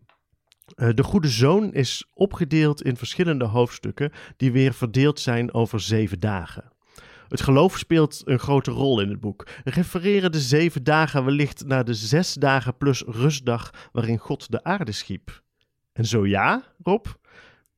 de 0.74 1.02
goede 1.02 1.28
zoon 1.28 1.72
is 1.72 2.10
opgedeeld 2.14 2.82
in 2.82 2.96
verschillende 2.96 3.44
hoofdstukken 3.44 4.12
die 4.36 4.52
weer 4.52 4.74
verdeeld 4.74 5.20
zijn 5.20 5.54
over 5.54 5.80
zeven 5.80 6.20
dagen. 6.20 6.71
Het 7.32 7.40
geloof 7.40 7.78
speelt 7.78 8.22
een 8.24 8.38
grote 8.38 8.70
rol 8.70 9.00
in 9.00 9.08
het 9.08 9.20
boek. 9.20 9.46
Refereren 9.64 10.32
de 10.32 10.40
zeven 10.40 10.84
dagen 10.84 11.24
wellicht 11.24 11.66
naar 11.66 11.84
de 11.84 11.94
zes 11.94 12.34
dagen 12.34 12.76
plus 12.76 13.02
rustdag 13.06 13.88
waarin 13.92 14.18
God 14.18 14.50
de 14.50 14.64
aarde 14.64 14.92
schiep? 14.92 15.42
En 15.92 16.04
zo 16.04 16.26
ja, 16.26 16.62
Rob, 16.82 17.06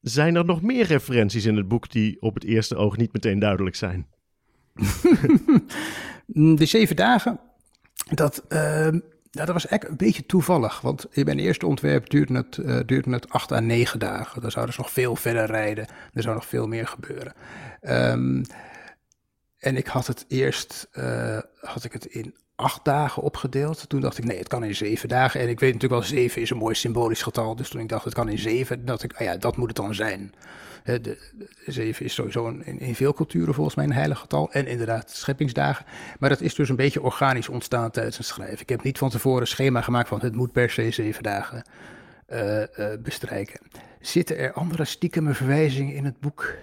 zijn 0.01 0.35
er 0.35 0.45
nog 0.45 0.63
meer 0.63 0.85
referenties 0.85 1.45
in 1.45 1.57
het 1.57 1.69
boek 1.69 1.91
die 1.91 2.23
op 2.23 2.35
het 2.35 2.45
eerste 2.45 2.77
oog 2.77 2.97
niet 2.97 3.13
meteen 3.13 3.39
duidelijk 3.39 3.77
zijn? 3.77 4.07
de 6.59 6.67
zeven 6.67 6.97
dagen, 6.97 7.41
dat, 8.11 8.45
uh, 8.49 8.89
dat 9.31 9.49
was 9.49 9.67
eigenlijk 9.67 9.89
een 9.89 10.07
beetje 10.07 10.27
toevallig. 10.27 10.81
Want 10.81 11.07
in 11.11 11.25
mijn 11.25 11.39
eerste 11.39 11.67
ontwerp 11.67 12.11
duurde 12.11 12.35
het, 12.35 12.57
uh, 12.57 12.81
duurde 12.87 13.11
het 13.11 13.29
acht 13.29 13.53
à 13.53 13.61
negen 13.61 13.99
dagen. 13.99 14.41
Dan 14.41 14.51
zouden 14.51 14.75
ze 14.75 14.81
nog 14.81 14.91
veel 14.91 15.17
verder 15.17 15.47
rijden. 15.47 15.87
Er 16.13 16.23
zou 16.23 16.35
nog 16.35 16.47
veel 16.47 16.67
meer 16.67 16.87
gebeuren. 16.87 17.33
Um, 17.83 18.45
en 19.64 19.76
ik 19.76 19.87
had 19.87 20.06
het 20.06 20.25
eerst 20.28 20.88
uh, 20.99 21.38
had 21.61 21.85
ik 21.85 21.92
het 21.92 22.04
in 22.04 22.35
acht 22.54 22.85
dagen 22.85 23.23
opgedeeld. 23.23 23.88
Toen 23.88 24.00
dacht 24.00 24.18
ik, 24.18 24.25
nee, 24.25 24.38
het 24.38 24.49
kan 24.49 24.64
in 24.64 24.75
zeven 24.75 25.09
dagen. 25.09 25.40
En 25.40 25.49
ik 25.49 25.61
weet 25.61 25.73
natuurlijk 25.73 26.00
wel, 26.00 26.11
zeven 26.18 26.42
is 26.42 26.50
een 26.50 26.56
mooi 26.56 26.75
symbolisch 26.75 27.23
getal. 27.23 27.56
Dus 27.56 27.68
toen 27.68 27.80
ik 27.80 27.88
dacht, 27.88 28.04
het 28.04 28.14
kan 28.14 28.28
in 28.28 28.38
zeven, 28.38 28.85
dacht 28.85 29.02
ik, 29.02 29.12
ah 29.12 29.21
ja, 29.21 29.37
dat 29.37 29.56
moet 29.56 29.66
het 29.66 29.76
dan 29.76 29.94
zijn. 29.94 30.35
De, 30.85 31.30
zeven 31.66 32.04
is 32.04 32.14
sowieso 32.14 32.47
een, 32.47 32.66
in, 32.66 32.78
in, 32.78 32.94
veel 32.94 33.12
culturen 33.12 33.54
volgens 33.54 33.76
mij 33.76 33.85
een 33.85 33.92
heilig 33.92 34.18
getal. 34.18 34.52
En 34.52 34.66
inderdaad, 34.66 35.11
scheppingsdagen. 35.11 35.85
Maar 36.18 36.28
dat 36.28 36.40
is 36.40 36.54
dus 36.54 36.68
een 36.68 36.76
beetje 36.76 37.02
organisch 37.02 37.49
ontstaan 37.49 37.90
tijdens 37.90 38.16
het 38.16 38.26
schrijven. 38.26 38.61
Ik 38.61 38.68
heb 38.68 38.83
niet 38.83 38.99
van 38.99 39.11
tevoren 39.11 39.40
een 39.40 39.47
schema 39.47 39.80
gemaakt 39.80 40.09
van 40.09 40.21
het 40.21 40.35
moet 40.35 40.52
per 40.52 40.71
se 40.71 40.90
zeven 40.90 41.23
dagen 41.23 41.62
uh, 42.33 42.61
uh, 42.61 42.66
bestrijken. 43.02 43.61
Zitten 44.00 44.38
er 44.38 44.52
andere 44.52 44.85
stiekeme 44.85 45.35
verwijzingen 45.35 45.94
in 45.94 46.04
het 46.04 46.21
boek? 46.21 46.54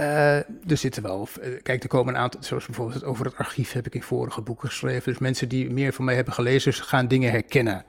Uh, 0.00 0.36
er 0.36 0.76
zitten 0.76 1.02
wel, 1.02 1.28
kijk, 1.62 1.82
er 1.82 1.88
komen 1.88 2.14
een 2.14 2.20
aantal, 2.20 2.42
zoals 2.42 2.66
bijvoorbeeld 2.66 3.04
over 3.04 3.24
het 3.24 3.36
archief 3.36 3.72
heb 3.72 3.86
ik 3.86 3.94
in 3.94 4.02
vorige 4.02 4.40
boeken 4.40 4.68
geschreven. 4.68 5.12
Dus 5.12 5.20
mensen 5.20 5.48
die 5.48 5.70
meer 5.70 5.92
van 5.92 6.04
mij 6.04 6.14
hebben 6.14 6.34
gelezen, 6.34 6.72
gaan 6.72 7.08
dingen 7.08 7.30
herkennen 7.30 7.84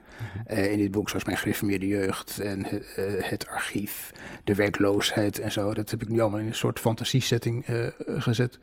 uh, 0.51 0.71
in 0.71 0.77
dit 0.77 0.91
boek, 0.91 1.09
zoals 1.09 1.25
mijn 1.25 1.37
gereformeerde 1.37 1.87
jeugd 1.87 2.39
en 2.39 2.59
uh, 2.59 2.79
het 3.19 3.47
archief, 3.47 4.11
de 4.43 4.55
werkloosheid 4.55 5.39
en 5.39 5.51
zo. 5.51 5.73
Dat 5.73 5.91
heb 5.91 6.01
ik 6.01 6.09
nu 6.09 6.19
allemaal 6.19 6.39
in 6.39 6.47
een 6.47 6.55
soort 6.55 6.79
fantasiesetting 6.79 7.65
gezet. 8.05 8.59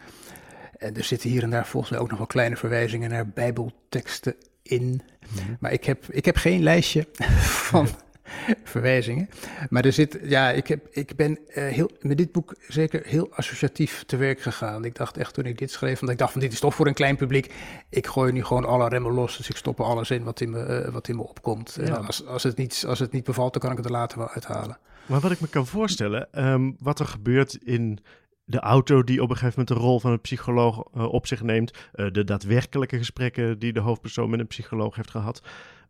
En 0.79 0.97
er 0.97 1.05
zitten 1.05 1.31
hier 1.31 1.43
en 1.43 1.51
daar 1.51 1.67
volgens 1.67 1.93
mij 1.93 2.01
ook 2.01 2.09
nog 2.09 2.19
wel 2.19 2.27
kleine 2.27 2.57
verwijzingen 2.57 3.11
naar 3.11 3.29
bijbelteksten 3.29 4.35
in. 4.63 4.83
Mm 4.83 5.01
-hmm. 5.29 5.57
Maar 5.61 5.73
ik 5.73 5.85
heb, 5.85 6.05
ik 6.11 6.25
heb 6.25 6.37
geen 6.37 6.63
lijstje 6.63 7.07
van 7.71 7.89
verwijzingen. 8.65 9.29
Maar 9.69 9.85
er 9.85 9.93
zit, 9.93 10.19
ja, 10.23 10.51
ik, 10.51 10.67
heb, 10.67 10.87
ik 10.91 11.17
ben 11.17 11.39
uh, 11.49 11.55
heel, 11.55 11.91
met 12.01 12.17
dit 12.17 12.33
boek 12.33 12.55
zeker 12.69 13.03
heel 13.05 13.33
associatief 13.33 14.05
te 14.05 14.17
werk 14.17 14.41
gegaan. 14.41 14.85
Ik 14.85 14.95
dacht 14.95 15.17
echt 15.17 15.35
toen 15.35 15.45
ik 15.45 15.59
dit 15.59 15.71
schreef, 15.71 16.01
want 16.01 16.13
ik 16.13 16.19
dacht 16.19 16.33
van 16.33 16.41
dit 16.41 16.53
is 16.53 16.61
toch 16.61 16.75
voor 16.75 16.87
een 16.87 16.95
klein 16.95 17.17
publiek. 17.17 17.55
Ik 17.89 18.07
gooi 18.07 18.33
nu 18.33 18.45
gewoon 18.45 18.65
alle 18.65 18.89
remmen 18.89 19.13
los, 19.13 19.37
dus 19.37 19.49
ik 19.49 19.57
stop 19.57 19.79
er 19.79 19.85
alles 19.85 20.11
in 20.11 20.25
wat 20.25 20.41
in 20.41 20.51
me, 20.51 20.85
uh, 20.87 20.93
wat 20.93 21.09
in 21.09 21.17
me 21.17 21.23
opkomt. 21.23 21.77
Ja. 21.81 21.85
En 21.85 22.07
als, 22.07 22.27
als, 22.27 22.43
het 22.43 22.57
niet, 22.57 22.85
als 22.87 22.99
het 22.99 23.13
niet 23.13 23.25
bevalt, 23.25 23.53
dan 23.53 23.63
kan 23.63 23.71
ik 23.71 23.77
het 23.77 23.87
er 23.87 23.93
later 23.93 24.19
wel 24.19 24.31
uithalen. 24.31 24.79
Maar 25.07 25.21
wat 25.21 25.31
ik 25.31 25.41
me 25.41 25.49
kan 25.49 25.67
voorstellen, 25.67 26.47
um, 26.49 26.77
wat 26.79 27.01
er 27.01 27.07
gebeurt 27.07 27.55
in 27.55 27.99
de 28.45 28.61
auto 28.61 29.05
die 29.05 29.23
op 29.23 29.31
een 29.31 29.37
gegeven 29.37 29.61
moment 29.61 29.79
de 29.79 29.87
rol 29.87 30.01
van 30.01 30.11
een 30.11 30.21
psycholoog 30.21 30.85
uh, 30.97 31.13
op 31.13 31.27
zich 31.27 31.43
neemt, 31.43 31.73
de 31.93 32.25
daadwerkelijke 32.25 32.99
gesprekken 32.99 33.59
die 33.59 33.73
de 33.73 33.81
hoofdpersoon 33.81 34.31
met 34.31 34.41
een 34.41 34.47
psycholoog 34.47 34.97
heeft 34.97 35.11
gehad. 35.11 35.43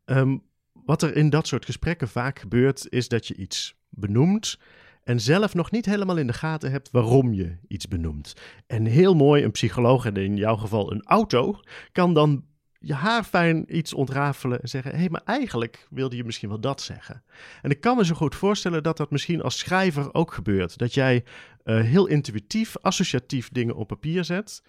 Um, 0.05 0.43
wat 0.87 1.03
er 1.03 1.17
in 1.17 1.31
dat 1.31 1.47
soort 1.47 1.65
gesprekken 1.65 2.09
vaak 2.09 2.39
gebeurt, 2.39 2.87
is 2.89 3.09
dat 3.09 3.27
je 3.27 3.35
iets 3.35 3.77
benoemt 3.89 4.59
en 5.07 5.21
zelf 5.21 5.55
nog 5.55 5.71
niet 5.71 5.87
helemaal 5.87 6.17
in 6.17 6.27
de 6.27 6.33
gaten 6.33 6.71
hebt 6.71 6.91
waarom 6.91 7.33
je 7.33 7.57
iets 7.69 7.89
benoemt. 7.89 8.35
En 8.67 8.85
heel 8.85 9.15
mooi, 9.15 9.45
een 9.45 9.51
psycholoog, 9.51 10.07
en 10.07 10.17
in 10.17 10.37
jouw 10.37 10.57
geval 10.57 10.93
een 10.93 11.03
auto, 11.03 11.61
kan 11.93 12.15
dan 12.15 12.45
je 12.79 12.95
haar 12.95 13.25
fijn 13.25 13.77
iets 13.77 13.95
ontrafelen 13.95 14.63
en 14.63 14.69
zeggen: 14.69 14.91
hé, 14.91 14.99
hey, 14.99 15.09
maar 15.09 15.23
eigenlijk 15.25 15.87
wilde 15.91 16.17
je 16.17 16.25
misschien 16.25 16.49
wel 16.49 16.61
dat 16.61 16.83
zeggen. 16.83 17.23
En 17.63 17.71
ik 17.71 17.81
kan 17.81 17.97
me 17.97 18.05
zo 18.05 18.15
goed 18.15 18.35
voorstellen 18.35 18.83
dat 18.83 18.97
dat 18.97 19.11
misschien 19.11 19.43
als 19.43 19.59
schrijver 19.59 20.15
ook 20.15 20.33
gebeurt. 20.33 20.79
Dat 20.79 20.95
jij 20.95 21.25
uh, 21.65 21.81
heel 21.81 22.07
intuïtief, 22.07 22.77
associatief 22.81 23.49
dingen 23.49 23.75
op 23.75 23.89
papier 23.89 24.25
zet. 24.25 24.63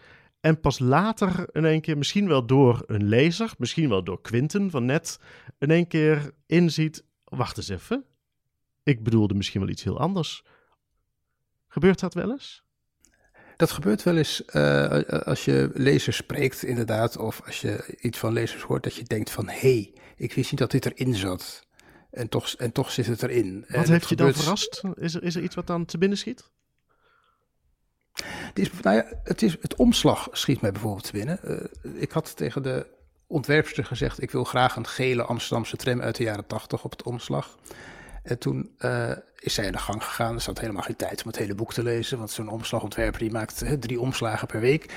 En 0.48 0.60
pas 0.60 0.80
later 0.80 1.48
in 1.52 1.66
één 1.66 1.82
keer, 1.82 1.98
misschien 1.98 2.28
wel 2.28 2.46
door 2.46 2.84
een 2.86 3.08
lezer, 3.08 3.54
misschien 3.58 3.90
wel 3.90 4.04
door 4.04 4.22
Quinten 4.22 4.72
van 4.72 4.86
net, 4.86 5.20
in 5.60 5.72
één 5.72 5.88
keer 5.88 6.32
inziet: 6.46 7.04
wacht 7.24 7.58
eens 7.58 7.70
even. 7.70 8.06
Ik 8.84 9.04
bedoelde 9.04 9.34
misschien 9.34 9.62
wel 9.62 9.70
iets 9.70 9.84
heel 9.84 10.00
anders. 10.00 10.44
Gebeurt 11.68 12.00
dat 12.00 12.14
wel 12.14 12.32
eens? 12.32 12.64
Dat 13.56 13.72
gebeurt 13.72 14.04
wel 14.04 14.18
eens 14.18 14.44
uh, 14.54 15.02
als 15.02 15.46
je 15.46 15.72
lezers 15.74 16.18
spreekt, 16.18 16.64
inderdaad. 16.64 17.18
Of 17.18 17.42
als 17.46 17.62
je 17.62 17.98
iets 18.00 18.18
van 18.18 18.34
lezers 18.34 18.64
hoort, 18.64 18.84
dat 18.84 18.96
je 18.96 19.04
denkt 19.04 19.32
van... 19.32 19.48
hé, 19.48 19.54
hey, 19.60 19.94
ik 20.16 20.34
wist 20.34 20.52
niet 20.52 20.60
dat 20.60 20.72
dit 20.72 20.86
erin 20.86 21.16
zat. 21.16 21.68
En 22.12 22.30
toch, 22.30 22.54
en 22.54 22.72
toch 22.72 22.92
zit 22.92 23.06
het 23.06 23.24
erin. 23.24 23.66
Wat 23.68 23.86
en 23.86 23.92
heeft 23.92 24.10
je 24.10 24.16
dan 24.16 24.34
verrast? 24.34 24.84
Is 24.96 25.16
er, 25.16 25.24
is 25.24 25.36
er 25.36 25.44
iets 25.44 25.56
wat 25.56 25.68
dan 25.68 25.86
te 25.86 25.98
binnen 25.98 26.18
schiet? 26.18 26.52
Het, 28.26 28.60
is, 28.60 28.72
nou 28.82 29.04
het, 29.24 29.42
is, 29.42 29.58
het 29.62 29.76
omslag 29.76 30.28
schiet 30.32 30.62
mij 30.62 30.72
bijvoorbeeld 30.72 31.12
binnen. 31.12 31.40
Uh, 31.44 32.02
ik 32.02 32.12
had 32.12 32.38
tegen 32.38 32.64
de 32.64 32.86
ontwerpster 33.28 33.86
gezegd: 33.86 34.22
ik 34.22 34.32
wil 34.32 34.44
graag 34.44 34.76
een 34.76 34.88
gele 34.88 35.24
Amsterdamse 35.24 35.78
tram 35.78 36.02
uit 36.02 36.16
de 36.16 36.24
jaren 36.24 36.48
80 36.48 36.84
op 36.84 36.92
het 36.92 37.04
omslag. 37.04 37.58
En 38.24 38.40
toen 38.40 38.76
uh, 38.80 39.12
is 39.40 39.54
zij 39.54 39.66
in 39.66 39.72
de 39.72 39.78
gang 39.78 40.04
gegaan. 40.04 40.36
Er 40.36 40.42
zat 40.42 40.60
helemaal 40.60 40.82
geen 40.82 40.96
tijd 40.96 41.22
om 41.22 41.28
het 41.28 41.38
hele 41.38 41.56
boek 41.56 41.74
te 41.74 41.84
lezen. 41.84 42.18
Want 42.18 42.32
zo'n 42.32 42.50
omslagontwerper 42.50 43.20
die 43.20 43.32
maakt 43.32 43.64
uh, 43.64 43.72
drie 43.72 44.00
omslagen 44.00 44.48
per 44.48 44.60
week. 44.60 44.94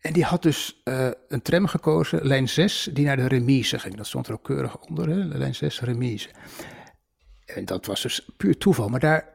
En 0.00 0.12
die 0.12 0.24
had 0.24 0.42
dus 0.42 0.82
een 1.28 1.42
tram 1.42 1.66
gekozen, 1.66 2.26
lijn 2.26 2.48
6, 2.48 2.90
die 2.92 3.04
naar 3.04 3.16
de 3.16 3.28
remise 3.28 3.78
ging. 3.78 3.96
Dat 3.96 4.06
stond 4.06 4.26
er 4.26 4.32
ook 4.32 4.44
keurig 4.44 4.78
onder, 4.78 5.08
hè? 5.08 5.14
lijn 5.14 5.54
6 5.54 5.80
remise. 5.80 6.28
En 7.44 7.64
dat 7.64 7.86
was 7.86 8.02
dus 8.02 8.28
puur 8.36 8.58
toeval. 8.58 8.88
Maar 8.88 9.00
daar 9.00 9.28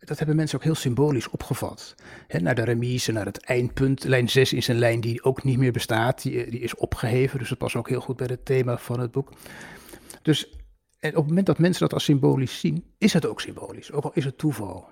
dat 0.00 0.18
hebben 0.18 0.36
mensen 0.36 0.58
ook 0.58 0.64
heel 0.64 0.74
symbolisch 0.74 1.30
opgevat. 1.30 1.94
He, 2.26 2.38
naar 2.38 2.54
de 2.54 2.64
remise, 2.64 3.12
naar 3.12 3.26
het 3.26 3.44
eindpunt. 3.44 4.04
Lijn 4.04 4.28
6 4.28 4.52
is 4.52 4.68
een 4.68 4.78
lijn 4.78 5.00
die 5.00 5.22
ook 5.22 5.44
niet 5.44 5.58
meer 5.58 5.72
bestaat. 5.72 6.22
Die, 6.22 6.50
die 6.50 6.60
is 6.60 6.74
opgeheven, 6.74 7.38
dus 7.38 7.48
dat 7.48 7.58
past 7.58 7.76
ook 7.76 7.88
heel 7.88 8.00
goed 8.00 8.16
bij 8.16 8.26
het 8.30 8.44
thema 8.44 8.78
van 8.78 9.00
het 9.00 9.10
boek. 9.10 9.32
Dus 10.22 10.60
en 11.00 11.10
op 11.10 11.16
het 11.16 11.26
moment 11.26 11.46
dat 11.46 11.58
mensen 11.58 11.80
dat 11.80 11.92
als 11.92 12.04
symbolisch 12.04 12.60
zien, 12.60 12.84
is 12.98 13.12
het 13.12 13.26
ook 13.26 13.40
symbolisch. 13.40 13.92
Ook 13.92 14.04
al 14.04 14.12
is 14.14 14.24
het 14.24 14.38
toeval. 14.38 14.88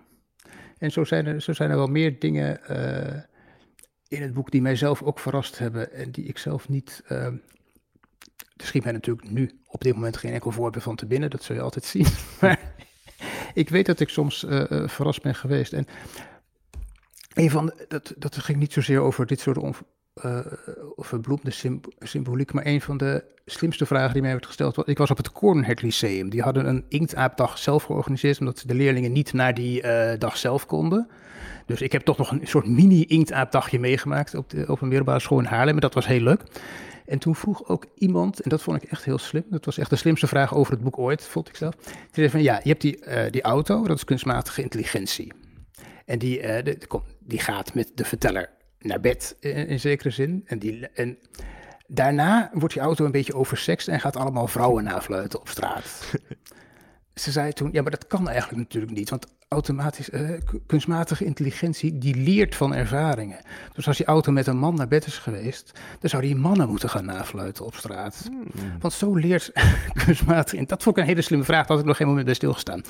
En 0.79 0.90
zo 0.90 1.05
zijn 1.05 1.27
er, 1.27 1.42
zo 1.42 1.53
zijn 1.53 1.71
er 1.71 1.77
wel 1.77 1.87
meer 1.87 2.18
dingen 2.18 2.61
uh, 2.71 3.23
in 4.09 4.23
het 4.23 4.35
boek 4.35 4.51
die 4.51 4.62
mijzelf 4.62 5.03
ook 5.03 5.18
verrast 5.18 5.59
hebben. 5.59 5.92
En 5.92 6.11
die 6.11 6.25
ik 6.25 6.38
zelf 6.38 6.68
niet... 6.68 7.03
Uh, 7.09 7.25
er 8.57 8.66
schiet 8.66 8.85
mij 8.85 8.92
natuurlijk 8.92 9.31
nu 9.31 9.61
op 9.66 9.83
dit 9.83 9.94
moment 9.94 10.16
geen 10.16 10.33
enkel 10.33 10.51
voorbeeld 10.51 10.83
van 10.83 10.97
te 10.97 11.07
binnen. 11.07 11.31
Dat 11.31 11.42
zul 11.42 11.55
je 11.55 11.61
altijd 11.61 11.85
zien. 11.85 12.07
Maar 12.40 12.75
ik 13.59 13.68
weet 13.68 13.87
dat 13.87 14.01
ik 14.01 14.09
soms 14.09 14.44
uh, 14.44 14.64
uh, 14.71 14.88
verrast 14.88 15.23
ben 15.23 15.35
geweest. 15.35 15.73
En 15.73 15.87
een 17.35 17.51
van 17.51 17.66
de, 17.66 17.85
dat, 17.88 18.14
dat 18.16 18.37
ging 18.38 18.59
niet 18.59 18.73
zozeer 18.73 19.01
over 19.01 19.27
dit 19.27 19.40
soort 19.40 19.59
uh, 20.25 20.38
verbloemde 20.97 21.51
symb 21.51 21.87
symboliek, 21.99 22.53
maar 22.53 22.66
een 22.66 22.81
van 22.81 22.97
de 22.97 23.25
slimste 23.44 23.87
vragen 23.87 24.12
die 24.12 24.23
mij 24.23 24.31
werd 24.31 24.47
gesteld 24.47 24.77
was: 24.77 24.85
ik 24.85 24.99
was 24.99 25.11
op 25.11 25.16
het 25.16 25.33
Kornhert 25.33 25.83
Lyceum. 25.83 26.31
Die 26.31 26.42
hadden 26.42 26.68
een 26.68 26.85
inktaapdag 26.88 27.59
zelf 27.59 27.83
georganiseerd, 27.83 28.40
omdat 28.40 28.62
de 28.66 28.75
leerlingen 28.75 29.12
niet 29.12 29.33
naar 29.33 29.55
die 29.55 29.83
dag 30.18 30.37
zelf 30.37 30.66
konden. 30.66 31.09
Dus 31.68 31.81
ik 31.81 31.92
heb 31.92 32.02
toch 32.02 32.18
nog 32.18 32.31
een 32.31 32.46
soort 32.46 32.66
mini-inktaapdagje 32.66 33.78
meegemaakt 33.78 34.35
op, 34.35 34.50
de, 34.50 34.64
op 34.68 34.81
een 34.81 34.88
middelbare 34.88 35.20
school 35.20 35.38
in 35.38 35.44
Haarlem. 35.44 35.74
En 35.74 35.81
dat 35.81 35.94
was 35.94 36.07
heel 36.07 36.20
leuk. 36.20 36.42
En 37.07 37.18
toen 37.18 37.35
vroeg 37.35 37.68
ook 37.68 37.87
iemand, 37.94 38.40
en 38.40 38.50
dat 38.50 38.62
vond 38.62 38.83
ik 38.83 38.90
echt 38.90 39.04
heel 39.04 39.18
slim, 39.18 39.44
dat 39.50 39.64
was 39.64 39.78
echt 39.78 39.90
de 39.90 39.96
slimste 39.96 40.26
vraag 40.26 40.54
over 40.54 40.72
het 40.72 40.83
boek 40.83 40.98
ooit, 40.98 41.26
vond 41.26 41.48
ik 41.48 41.57
zelf. 41.57 41.74
Die 41.74 41.92
zei 42.12 42.31
van 42.31 42.42
ja, 42.42 42.61
je 42.62 42.68
hebt 42.68 42.81
die, 42.81 43.07
uh, 43.07 43.31
die 43.31 43.42
auto, 43.42 43.87
dat 43.87 43.96
is 43.96 44.04
kunstmatige 44.04 44.62
intelligentie. 44.62 45.33
En 46.04 46.18
die, 46.18 46.42
uh, 46.42 46.74
die 47.20 47.40
gaat 47.40 47.74
met 47.74 47.90
de 47.94 48.04
verteller 48.04 48.50
naar 48.78 49.00
bed 49.00 49.37
in, 49.40 49.66
in 49.66 49.81
zekere 49.81 50.11
zin. 50.11 50.42
En, 50.46 50.59
die, 50.59 50.88
en 50.88 51.18
Daarna 51.90 52.50
wordt 52.52 52.74
die 52.74 52.83
auto 52.83 53.04
een 53.04 53.11
beetje 53.11 53.35
oversext 53.35 53.88
en 53.88 54.00
gaat 54.00 54.16
allemaal 54.16 54.46
vrouwen 54.46 54.85
nafluiten 54.85 55.40
op 55.40 55.48
straat. 55.48 56.00
Ze 57.18 57.31
zei 57.31 57.52
toen, 57.52 57.68
ja, 57.72 57.83
maar 57.83 57.90
dat 57.90 58.07
kan 58.07 58.28
eigenlijk 58.28 58.59
natuurlijk 58.59 58.92
niet, 58.92 59.11
want 59.11 59.26
automatisch, 59.48 60.11
eh, 60.11 60.31
kunstmatige 60.66 61.24
intelligentie, 61.24 61.98
die 61.98 62.14
leert 62.14 62.54
van 62.54 62.74
ervaringen. 62.74 63.40
Dus 63.72 63.87
als 63.87 63.96
die 63.96 64.07
auto 64.07 64.33
met 64.33 64.46
een 64.46 64.59
man 64.59 64.74
naar 64.74 64.88
bed 64.88 65.07
is 65.07 65.18
geweest, 65.18 65.81
dan 66.00 66.11
zou 66.11 66.22
die 66.22 66.37
mannen 66.37 66.68
moeten 66.68 66.88
gaan 66.88 67.04
nafluiten 67.04 67.64
op 67.64 67.74
straat. 67.74 68.28
Want 68.81 68.92
zo 68.92 69.14
leert 69.14 69.52
kunstmatige. 70.04 70.64
Dat 70.64 70.83
vond 70.83 70.96
ik 70.96 71.02
een 71.02 71.09
hele 71.09 71.22
slimme 71.22 71.44
vraag, 71.44 71.61
daar 71.61 71.68
had 71.68 71.78
ik 71.78 71.85
nog 71.85 71.96
geen 71.96 72.07
moment 72.07 72.24
bij 72.24 72.35
stilgestaan. 72.35 72.83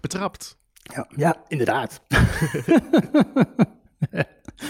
Betrapt. 0.00 0.58
Ja, 0.82 1.06
ja 1.16 1.42
inderdaad. 1.48 2.00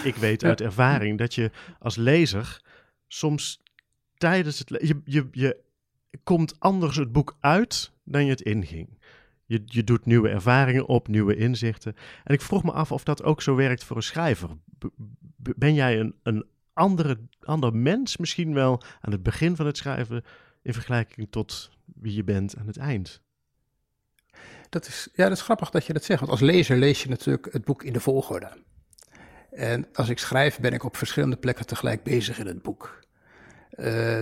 Ik 0.05 0.15
weet 0.15 0.45
uit 0.45 0.61
ervaring 0.61 1.19
dat 1.19 1.35
je 1.35 1.51
als 1.79 1.97
lezer 1.97 2.63
soms 3.09 3.63
tijdens 4.17 4.59
het 4.59 4.69
je, 4.69 5.01
je, 5.05 5.29
je 5.33 5.61
komt 6.25 6.55
anders 6.59 6.97
het 6.97 7.13
boek 7.13 7.37
uit 7.41 7.93
dan 8.11 8.25
je 8.25 8.31
het 8.31 8.41
inging. 8.41 8.99
Je, 9.45 9.63
je 9.65 9.85
doet 9.85 10.07
nieuwe 10.07 10.29
ervaringen 10.29 10.87
op, 10.87 11.09
nieuwe 11.09 11.37
inzichten. 11.37 11.95
En 12.25 12.35
ik 12.35 12.41
vroeg 12.41 12.63
me 12.63 12.73
af 12.73 12.93
of 12.93 13.05
dat 13.05 13.23
ook 13.23 13.43
zo 13.43 13.55
werkt 13.55 13.85
voor 13.85 13.97
een 13.97 14.03
schrijver. 14.03 14.49
Ben 15.37 15.75
jij 15.75 16.01
een, 16.01 16.15
een 16.23 16.45
andere, 16.73 17.19
ander 17.41 17.75
mens 17.75 18.17
misschien 18.17 18.55
wel 18.55 18.83
aan 19.01 19.13
het 19.13 19.23
begin 19.23 19.57
van 19.57 19.67
het 19.67 19.77
schrijven 19.77 20.25
in 20.63 20.73
vergelijking 20.73 21.27
tot 21.31 21.71
wie 21.85 22.15
je 22.15 22.25
bent 22.25 22.57
aan 22.57 22.67
het 22.67 22.77
eind? 22.77 23.23
Dat 24.69 24.87
is, 24.87 25.09
ja, 25.15 25.29
dat 25.29 25.37
is 25.37 25.43
grappig 25.43 25.71
dat 25.71 25.87
je 25.87 25.93
dat 25.93 26.05
zegt, 26.05 26.21
want 26.21 26.33
als 26.33 26.41
lezer 26.41 26.77
lees 26.77 27.03
je 27.03 27.09
natuurlijk 27.09 27.53
het 27.53 27.65
boek 27.65 27.83
in 27.83 27.93
de 27.93 28.01
volgorde. 28.01 28.51
En 29.51 29.89
als 29.93 30.09
ik 30.09 30.19
schrijf, 30.19 30.59
ben 30.59 30.73
ik 30.73 30.85
op 30.85 30.97
verschillende 30.97 31.37
plekken 31.37 31.67
tegelijk 31.67 32.03
bezig 32.03 32.39
in 32.39 32.47
het 32.47 32.63
boek. 32.63 33.01
Eh, 33.71 34.21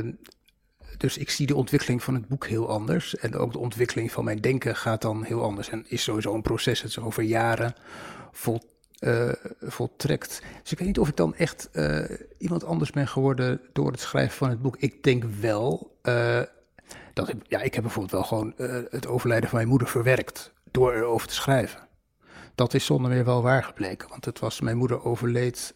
dus 0.99 1.19
ik 1.19 1.31
zie 1.31 1.47
de 1.47 1.55
ontwikkeling 1.55 2.03
van 2.03 2.15
het 2.15 2.29
boek 2.29 2.47
heel 2.47 2.69
anders. 2.69 3.17
En 3.17 3.37
ook 3.37 3.53
de 3.53 3.59
ontwikkeling 3.59 4.13
van 4.13 4.25
mijn 4.25 4.41
denken 4.41 4.77
gaat 4.77 5.03
dan 5.03 5.25
heel 5.25 5.43
anders. 5.43 5.69
En 5.69 5.85
is 5.89 6.03
sowieso 6.03 6.35
een 6.35 6.43
proces 6.43 6.83
dat 6.83 6.91
zich 6.91 7.05
over 7.05 7.23
jaren 7.23 7.75
vol, 8.33 8.61
eh, 8.99 9.33
voltrekt. 9.61 10.43
Dus 10.63 10.73
ik 10.73 10.79
weet 10.79 10.87
niet 10.87 10.99
of 10.99 11.09
ik 11.09 11.17
dan 11.17 11.35
echt 11.35 11.69
eh, 11.73 12.05
iemand 12.39 12.65
anders 12.65 12.91
ben 12.91 13.09
geworden 13.09 13.61
door 13.73 13.91
het 13.91 14.01
schrijven 14.01 14.37
van 14.37 14.51
het 14.51 14.63
boek. 14.63 14.77
Ik 14.77 15.03
denk 15.03 15.25
wel 15.41 15.97
eh, 16.03 16.41
dat 17.15 17.29
ik, 17.29 17.37
ja, 17.49 17.61
ik 17.61 17.75
heb 17.75 17.83
bijvoorbeeld 17.83 18.15
wel 18.15 18.25
gewoon 18.25 18.55
het 18.91 19.07
overlijden 19.07 19.49
van 19.49 19.59
mijn 19.59 19.71
moeder 19.71 19.89
verwerkt 19.89 20.53
door 20.71 20.95
erover 20.95 21.29
te 21.29 21.35
schrijven. 21.35 21.87
Dat 22.55 22.75
is 22.75 22.85
zonder 22.85 23.11
meer 23.11 23.25
wel 23.25 23.43
waar 23.43 23.65
gebleken, 23.65 24.09
want 24.09 24.25
het 24.25 24.39
was, 24.39 24.61
mijn 24.61 24.77
moeder 24.77 25.05
overleed 25.05 25.75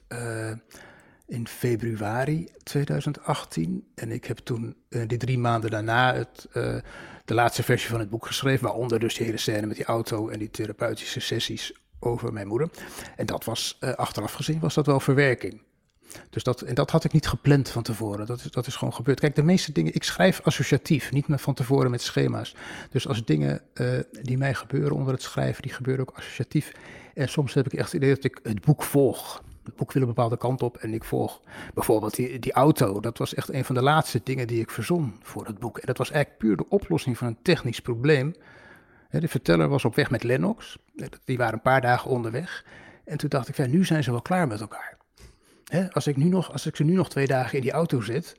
in 1.27 1.49
februari 1.49 2.49
2018 2.63 3.87
en 3.95 4.11
ik 4.11 4.25
heb 4.25 4.39
toen 4.39 4.77
eh, 4.89 5.03
die 5.07 5.19
drie 5.19 5.39
maanden 5.39 5.71
daarna 5.71 6.15
het, 6.15 6.47
eh, 6.53 6.77
de 7.25 7.35
laatste 7.35 7.63
versie 7.63 7.91
van 7.91 8.01
het 8.01 8.11
boek 8.11 8.27
geschreven, 8.27 8.65
waaronder 8.65 8.99
dus 8.99 9.15
die 9.15 9.27
hele 9.27 9.39
scène 9.39 9.67
met 9.67 9.77
die 9.77 9.85
auto 9.85 10.29
en 10.29 10.39
die 10.39 10.51
therapeutische 10.51 11.21
sessies 11.21 11.73
over 11.99 12.33
mijn 12.33 12.47
moeder. 12.47 12.69
En 13.17 13.27
dat 13.27 13.45
was, 13.45 13.77
eh, 13.81 13.93
achteraf 13.93 14.33
gezien, 14.33 14.61
was 14.61 14.75
dat 14.75 14.87
wel 14.87 15.01
verwerking. 15.01 15.63
Dus 16.31 16.43
dat, 16.43 16.61
en 16.61 16.75
dat 16.75 16.91
had 16.91 17.05
ik 17.05 17.13
niet 17.13 17.29
gepland 17.29 17.69
van 17.69 17.83
tevoren. 17.83 18.27
Dat 18.27 18.39
is, 18.39 18.51
dat 18.51 18.67
is 18.67 18.77
gewoon 18.77 18.95
gebeurd. 18.95 19.21
Kijk, 19.21 19.35
de 19.35 19.43
meeste 19.43 19.73
dingen, 19.73 19.95
ik 19.95 20.03
schrijf 20.03 20.41
associatief, 20.41 21.13
niet 21.13 21.29
meer 21.29 21.39
van 21.39 21.55
tevoren 21.55 21.91
met 21.91 22.03
schema's. 22.03 22.55
Dus 22.91 23.09
als 23.09 23.25
dingen 23.25 23.61
die 24.23 24.39
mij 24.39 24.55
gebeuren 24.55 24.97
onder 24.97 25.13
het 25.13 25.23
schrijven, 25.23 25.63
die 25.63 25.73
gebeuren 25.73 26.09
ook 26.09 26.17
associatief. 26.17 26.73
En 27.15 27.29
soms 27.29 27.55
heb 27.55 27.67
ik 27.67 27.73
echt 27.73 27.93
het 27.93 28.03
idee 28.03 28.15
dat 28.15 28.25
ik 28.25 28.41
het 28.43 28.61
boek 28.61 28.83
volg. 28.83 29.43
Boek 29.77 29.93
wil 29.93 30.03
een 30.03 30.09
bepaalde 30.09 30.37
kant 30.37 30.63
op 30.63 30.77
en 30.77 30.95
ik 30.95 31.05
volg. 31.05 31.41
Bijvoorbeeld 31.75 32.15
die, 32.15 32.39
die 32.39 32.53
auto, 32.53 33.01
dat 33.01 33.19
was 33.19 33.35
echt 33.35 33.53
een 33.53 33.65
van 33.65 33.75
de 33.75 33.83
laatste 33.83 34.21
dingen 34.25 34.47
die 34.47 34.61
ik 34.61 34.71
verzon 34.71 35.15
voor 35.23 35.47
het 35.47 35.59
boek. 35.59 35.79
En 35.79 35.87
dat 35.87 35.99
was 35.99 36.11
eigenlijk 36.11 36.41
puur 36.43 36.57
de 36.57 36.69
oplossing 36.69 37.19
van 37.19 37.27
een 37.27 37.39
technisch 37.43 37.81
probleem. 37.81 38.35
De 39.11 39.29
verteller 39.29 39.69
was 39.69 39.85
op 39.85 39.95
weg 39.95 40.11
met 40.11 40.23
Lennox. 40.23 40.79
Die 41.25 41.37
waren 41.37 41.55
een 41.55 41.61
paar 41.61 41.81
dagen 41.81 42.11
onderweg. 42.11 42.65
En 43.05 43.17
toen 43.17 43.29
dacht 43.29 43.49
ik, 43.49 43.57
ja, 43.57 43.67
nu 43.67 43.85
zijn 43.85 44.05
ze 44.05 44.11
wel 44.11 44.23
klaar 44.23 44.47
met 44.47 44.61
elkaar. 44.61 44.97
Als, 45.91 46.07
ik 46.07 46.17
nu 46.17 46.25
nog, 46.25 46.53
als 46.53 46.67
ik 46.67 46.77
ze 46.77 46.85
nu 46.85 46.95
nog 46.95 47.11
twee 47.11 47.27
dagen 47.27 47.57
in 47.57 47.63
die 47.63 47.73
auto 47.73 48.01
zit, 48.01 48.37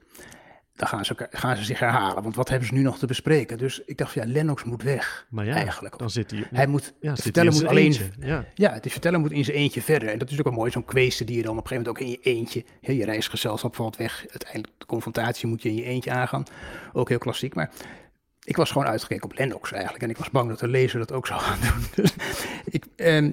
dan 0.75 0.87
gaan 0.87 1.05
ze, 1.05 1.27
gaan 1.31 1.57
ze 1.57 1.63
zich 1.63 1.79
herhalen. 1.79 2.23
Want 2.23 2.35
wat 2.35 2.49
hebben 2.49 2.67
ze 2.67 2.73
nu 2.73 2.81
nog 2.81 2.97
te 2.97 3.05
bespreken? 3.05 3.57
Dus 3.57 3.81
ik 3.85 3.97
dacht, 3.97 4.13
ja, 4.13 4.23
Lennox 4.25 4.63
moet 4.63 4.83
weg. 4.83 5.25
Maar 5.29 5.45
ja, 5.45 5.55
eigenlijk. 5.55 5.97
dan 5.97 6.09
zit 6.09 6.31
hij... 6.31 6.47
Hij 6.51 6.67
moet, 6.67 6.93
ja, 6.99 7.15
in 7.33 7.45
moet 7.45 7.65
alleen. 7.65 7.85
eentje, 7.85 8.09
Ja. 8.19 8.45
Ja, 8.53 8.79
de 8.79 8.89
verteller 8.89 9.19
moet 9.19 9.31
in 9.31 9.45
zijn 9.45 9.57
eentje 9.57 9.81
verder. 9.81 10.09
En 10.09 10.19
dat 10.19 10.31
is 10.31 10.37
ook 10.37 10.43
wel 10.43 10.53
mooi, 10.53 10.71
zo'n 10.71 10.85
kweeste 10.85 11.23
die 11.23 11.35
je 11.35 11.41
dan 11.43 11.57
op 11.57 11.63
een 11.63 11.67
gegeven 11.67 11.93
moment 11.93 12.03
ook 12.03 12.23
in 12.23 12.31
je 12.31 12.37
eentje. 12.37 12.63
Hè, 12.81 12.93
je 12.93 13.05
reisgezelschap 13.05 13.75
valt 13.75 13.97
weg. 13.97 14.25
Uiteindelijk 14.29 14.73
de 14.77 14.85
confrontatie 14.85 15.47
moet 15.47 15.61
je 15.61 15.69
in 15.69 15.75
je 15.75 15.83
eentje 15.83 16.11
aangaan. 16.11 16.43
Ook 16.93 17.09
heel 17.09 17.17
klassiek. 17.17 17.55
Maar 17.55 17.71
ik 18.43 18.55
was 18.55 18.71
gewoon 18.71 18.87
uitgekeken 18.87 19.23
op 19.23 19.37
Lennox 19.37 19.71
eigenlijk. 19.71 20.03
En 20.03 20.09
ik 20.09 20.17
was 20.17 20.29
bang 20.29 20.49
dat 20.49 20.59
de 20.59 20.67
lezer 20.67 20.99
dat 20.99 21.11
ook 21.11 21.27
zou 21.27 21.39
gaan 21.39 21.59
doen. 21.61 21.85
Dus 22.03 22.13
ik, 22.65 22.85
ehm, 22.95 23.31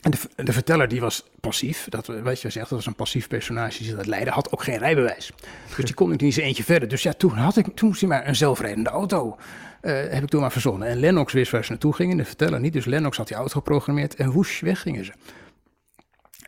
en 0.00 0.12
de, 0.36 0.52
verteller 0.52 0.88
die 0.88 1.00
was 1.00 1.24
passief. 1.40 1.86
Dat, 1.88 2.06
weet 2.06 2.40
je 2.40 2.50
zegt, 2.50 2.68
dat 2.68 2.78
was 2.78 2.86
een 2.86 2.94
passief 2.94 3.28
personage 3.28 3.82
die 3.82 3.94
dat 3.94 4.06
leidde. 4.06 4.30
Had 4.30 4.52
ook 4.52 4.62
geen 4.62 4.78
rijbewijs. 4.78 5.32
Dus 5.76 5.84
die 5.84 5.94
kon 5.94 6.12
ik 6.12 6.20
niet 6.20 6.34
zijn 6.34 6.46
eentje 6.46 6.64
verder. 6.64 6.88
Dus 6.88 7.02
ja, 7.02 7.12
toen, 7.12 7.30
had 7.30 7.56
ik, 7.56 7.66
toen 7.74 7.88
moest 7.88 8.00
hij 8.00 8.08
maar 8.08 8.28
een 8.28 8.36
zelfrijdende 8.36 8.90
auto. 8.90 9.36
eh, 9.80 9.92
heb 9.92 10.22
ik 10.22 10.28
toen 10.28 10.40
maar 10.40 10.52
verzonnen. 10.52 10.88
En 10.88 11.00
Lennox 11.00 11.32
wist 11.32 11.50
waar 11.50 11.64
ze 11.64 11.70
naartoe 11.70 11.94
gingen, 11.94 12.16
de 12.16 12.24
verteller 12.24 12.60
niet. 12.60 12.72
Dus 12.72 12.84
Lennox 12.84 13.16
had 13.16 13.28
die 13.28 13.36
auto 13.36 13.52
geprogrammeerd 13.52 14.14
en 14.14 14.30
woesh, 14.30 14.60
weg 14.60 14.80
gingen 14.80 15.04
ze. 15.04 15.12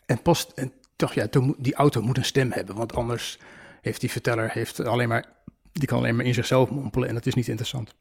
En 0.06 0.22
pas, 0.22 0.54
en 0.54 0.72
toch 0.96 1.12
ja, 1.14 1.28
toen, 1.28 1.54
die 1.58 1.74
auto 1.74 2.02
moet 2.02 2.16
een 2.16 2.24
stem 2.24 2.52
hebben, 2.52 2.74
want 2.76 2.94
anders 2.94 3.38
heeft 3.80 4.00
die 4.00 4.10
verteller 4.10 4.50
heeft 4.50 4.80
alleen 4.80 5.08
maar, 5.08 5.24
die 5.72 5.88
kan 5.88 5.98
alleen 5.98 6.16
maar 6.16 6.24
in 6.24 6.34
zichzelf 6.34 6.70
mompelen 6.70 7.08
en 7.08 7.14
dat 7.14 7.26
is 7.26 7.34
niet 7.34 7.48
interessant. 7.48 7.94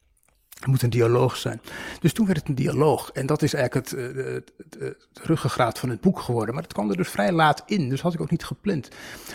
Het 0.54 0.66
moet 0.66 0.82
een 0.82 0.90
dialoog 0.90 1.36
zijn. 1.36 1.60
Dus 2.00 2.12
toen 2.12 2.26
werd 2.26 2.38
het 2.38 2.48
een 2.48 2.54
dialoog. 2.54 3.10
En 3.10 3.26
dat 3.26 3.42
is 3.42 3.54
eigenlijk 3.54 3.88
het, 3.88 3.98
eh, 3.98 4.24
het, 4.24 4.52
het 4.78 4.96
ruggengraat 5.22 5.78
van 5.78 5.88
het 5.88 6.00
boek 6.00 6.20
geworden. 6.20 6.54
Maar 6.54 6.62
dat 6.62 6.72
kwam 6.72 6.90
er 6.90 6.96
dus 6.96 7.08
vrij 7.08 7.32
laat 7.32 7.62
in. 7.66 7.88
Dus 7.88 8.00
had 8.00 8.14
ik 8.14 8.20
ook 8.20 8.30
niet 8.30 8.44
gepland. 8.44 8.88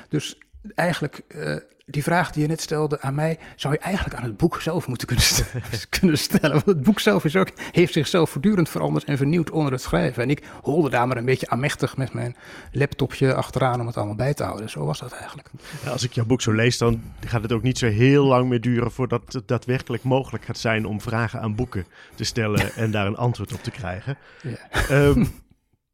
Dus 0.09 0.37
eigenlijk, 0.75 1.21
eh, 1.27 1.55
die 1.89 2.03
vraag 2.03 2.31
die 2.31 2.41
je 2.41 2.47
net 2.47 2.61
stelde 2.61 3.01
aan 3.01 3.15
mij, 3.15 3.39
zou 3.55 3.73
je 3.73 3.79
eigenlijk 3.79 4.15
aan 4.15 4.23
het 4.23 4.37
boek 4.37 4.61
zelf 4.61 4.87
moeten 4.87 5.07
kunnen, 5.07 5.25
st- 5.25 5.53
kunnen 5.99 6.17
stellen. 6.17 6.51
Want 6.51 6.65
het 6.65 6.83
boek 6.83 6.99
zelf 6.99 7.25
is 7.25 7.35
ook, 7.35 7.51
heeft 7.71 7.93
zichzelf 7.93 8.29
voortdurend 8.29 8.69
veranderd 8.69 9.05
en 9.05 9.17
vernieuwd 9.17 9.51
onder 9.51 9.71
het 9.71 9.81
schrijven. 9.81 10.23
En 10.23 10.29
ik 10.29 10.43
holde 10.61 10.89
daar 10.89 11.07
maar 11.07 11.17
een 11.17 11.25
beetje 11.25 11.49
aanmächtig 11.49 11.97
met 11.97 12.13
mijn 12.13 12.35
laptopje 12.71 13.33
achteraan 13.33 13.79
om 13.79 13.87
het 13.87 13.97
allemaal 13.97 14.15
bij 14.15 14.33
te 14.33 14.43
houden. 14.43 14.69
Zo 14.69 14.85
was 14.85 14.99
dat 14.99 15.11
eigenlijk. 15.11 15.49
Ja, 15.83 15.91
als 15.91 16.03
ik 16.03 16.13
jouw 16.13 16.25
boek 16.25 16.41
zo 16.41 16.51
lees, 16.51 16.77
dan 16.77 17.01
gaat 17.25 17.41
het 17.41 17.51
ook 17.51 17.63
niet 17.63 17.77
zo 17.77 17.87
heel 17.87 18.25
lang 18.25 18.49
meer 18.49 18.61
duren 18.61 18.91
voordat 18.91 19.33
het 19.33 19.47
daadwerkelijk 19.47 20.03
mogelijk 20.03 20.45
gaat 20.45 20.57
zijn 20.57 20.85
om 20.85 21.01
vragen 21.01 21.41
aan 21.41 21.55
boeken 21.55 21.85
te 22.15 22.23
stellen 22.23 22.73
en 22.75 22.91
daar 22.91 23.07
een 23.07 23.17
antwoord 23.17 23.53
op 23.53 23.63
te 23.63 23.71
krijgen. 23.71 24.17
Ja. 24.41 24.87
Ehm, 24.89 25.25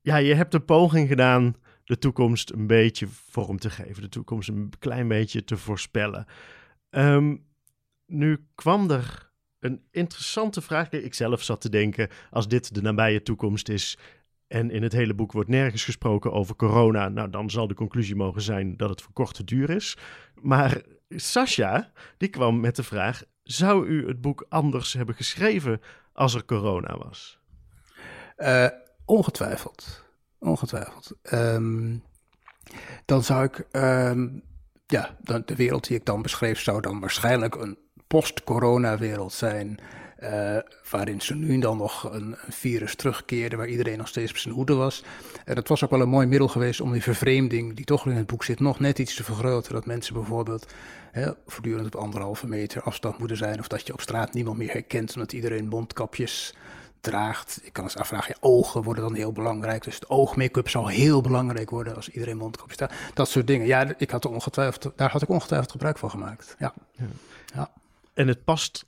ja, 0.02 0.16
je 0.16 0.36
hebt 0.36 0.54
een 0.54 0.66
poging 0.66 1.08
gedaan 1.08 1.56
de 1.84 1.98
toekomst 1.98 2.52
een 2.52 2.68
beetje 2.68 3.08
vorm 3.08 3.60
te 3.60 3.70
geven, 3.70 4.02
de 4.02 4.10
toekomst 4.10 4.50
een 4.50 4.72
klein 4.80 5.08
beetje 5.08 5.44
te 5.44 5.58
voorspellen. 5.58 6.26
Ehm, 6.90 7.36
nu 8.06 8.48
kwam 8.56 8.92
er 8.92 9.32
een 9.60 9.84
interessante 9.92 10.62
vraag. 10.62 10.90
Ik 10.90 11.14
zelf 11.14 11.44
zat 11.44 11.62
te 11.62 11.70
denken, 11.70 12.10
als 12.32 12.48
dit 12.48 12.74
de 12.74 12.82
nabije 12.82 13.22
toekomst 13.22 13.70
is 13.70 13.98
en 14.48 14.72
in 14.72 14.84
het 14.84 14.92
hele 14.92 15.14
boek 15.14 15.32
wordt 15.32 15.50
nergens 15.50 15.84
gesproken 15.84 16.32
over 16.32 16.56
corona, 16.56 17.10
nou 17.10 17.30
dan 17.30 17.50
zal 17.50 17.68
de 17.68 17.74
conclusie 17.74 18.16
mogen 18.16 18.42
zijn 18.42 18.78
dat 18.78 18.90
het 18.90 19.02
voor 19.02 19.14
korte 19.14 19.44
duur 19.44 19.70
is. 19.70 19.98
Maar 20.42 20.82
Sascha, 21.10 21.92
die 22.18 22.30
kwam 22.30 22.60
met 22.60 22.76
de 22.76 22.84
vraag, 22.84 23.24
zou 23.44 23.88
u 23.88 24.08
het 24.08 24.22
boek 24.22 24.46
anders 24.50 24.94
hebben 24.94 25.16
geschreven 25.16 25.82
als 26.14 26.34
er 26.34 26.46
corona 26.46 26.98
was? 26.98 27.40
Eh, 28.36 28.68
ongetwijfeld. 29.06 30.03
Ongetwijfeld. 30.44 31.12
Ehm, 31.22 31.96
dan 33.06 33.24
zou 33.24 33.44
ik, 33.44 33.68
ehm, 33.72 34.28
ja, 34.86 35.18
de 35.46 35.56
wereld 35.56 35.88
die 35.88 35.98
ik 35.98 36.06
dan 36.06 36.22
beschreef 36.22 36.60
zou 36.60 36.82
dan 36.82 37.00
waarschijnlijk 37.00 37.56
een 37.56 37.78
post-corona-wereld 38.08 39.34
zijn. 39.34 39.80
eh, 40.18 40.58
waarin 40.90 41.22
ze 41.22 41.36
nu 41.36 41.60
dan 41.60 41.78
nog 41.78 42.04
een, 42.14 42.36
een 42.46 42.54
virus 42.54 42.96
terugkeerde, 42.96 43.56
waar 43.56 43.68
iedereen 43.68 43.98
nog 43.98 44.08
steeds 44.08 44.32
op 44.32 44.38
zijn 44.38 44.54
hoede 44.54 44.74
was. 44.74 45.04
En 45.46 45.56
dat 45.56 45.68
was 45.68 45.84
ook 45.84 45.90
wel 45.90 46.02
een 46.02 46.10
mooi 46.10 46.28
middel 46.28 46.48
geweest 46.48 46.82
om 46.82 46.92
die 46.92 47.02
vervreemding, 47.04 47.76
die 47.76 47.86
toch 47.86 48.06
in 48.06 48.16
het 48.16 48.28
boek 48.28 48.44
zit, 48.44 48.60
nog 48.60 48.80
net 48.80 49.00
iets 49.00 49.16
te 49.16 49.24
vergroten. 49.24 49.74
Dat 49.74 49.86
mensen 49.86 50.14
bijvoorbeeld 50.14 50.74
hè, 51.12 51.32
voortdurend 51.46 51.86
op 51.96 52.02
anderhalve 52.02 52.48
meter 52.48 52.82
afstand 52.82 53.18
moeten 53.18 53.38
zijn, 53.38 53.60
of 53.60 53.68
dat 53.68 53.88
je 53.88 53.94
op 53.94 54.02
straat 54.02 54.34
niemand 54.34 54.58
meer 54.58 54.72
herkent, 54.72 55.14
omdat 55.16 55.34
iedereen 55.34 55.68
mondkapjes 55.68 56.56
draagt. 57.04 57.60
Ik 57.64 57.74
kan 57.74 57.84
eens 57.84 57.98
afvragen, 57.98 58.30
ja, 58.34 58.48
ogen 58.48 58.84
worden 58.84 59.04
dan 59.04 59.16
heel 59.16 59.32
belangrijk. 59.32 59.84
Dus 59.84 59.96
het 59.96 60.10
oogmake-up 60.10 60.70
zal 60.70 60.88
heel 60.88 61.22
belangrijk 61.22 61.70
worden 61.70 61.96
als 61.96 62.10
iedereen 62.10 62.38
mondkapjes 62.38 62.78
draagt. 62.78 63.12
Dat 63.14 63.30
soort 63.30 63.48
dingen. 63.48 63.68
Ja, 63.68 63.94
ik 63.98 64.12
had 64.12 64.24
er 64.24 64.30
ongetwijfeld, 64.30 64.92
daar 64.96 65.12
had 65.12 65.22
ik 65.22 65.30
ongetwijfeld 65.30 65.72
gebruik 65.72 65.98
van 65.98 66.10
gemaakt. 66.10 66.56
Ja. 66.60 66.74
En 68.14 68.28
het 68.28 68.44
past 68.44 68.86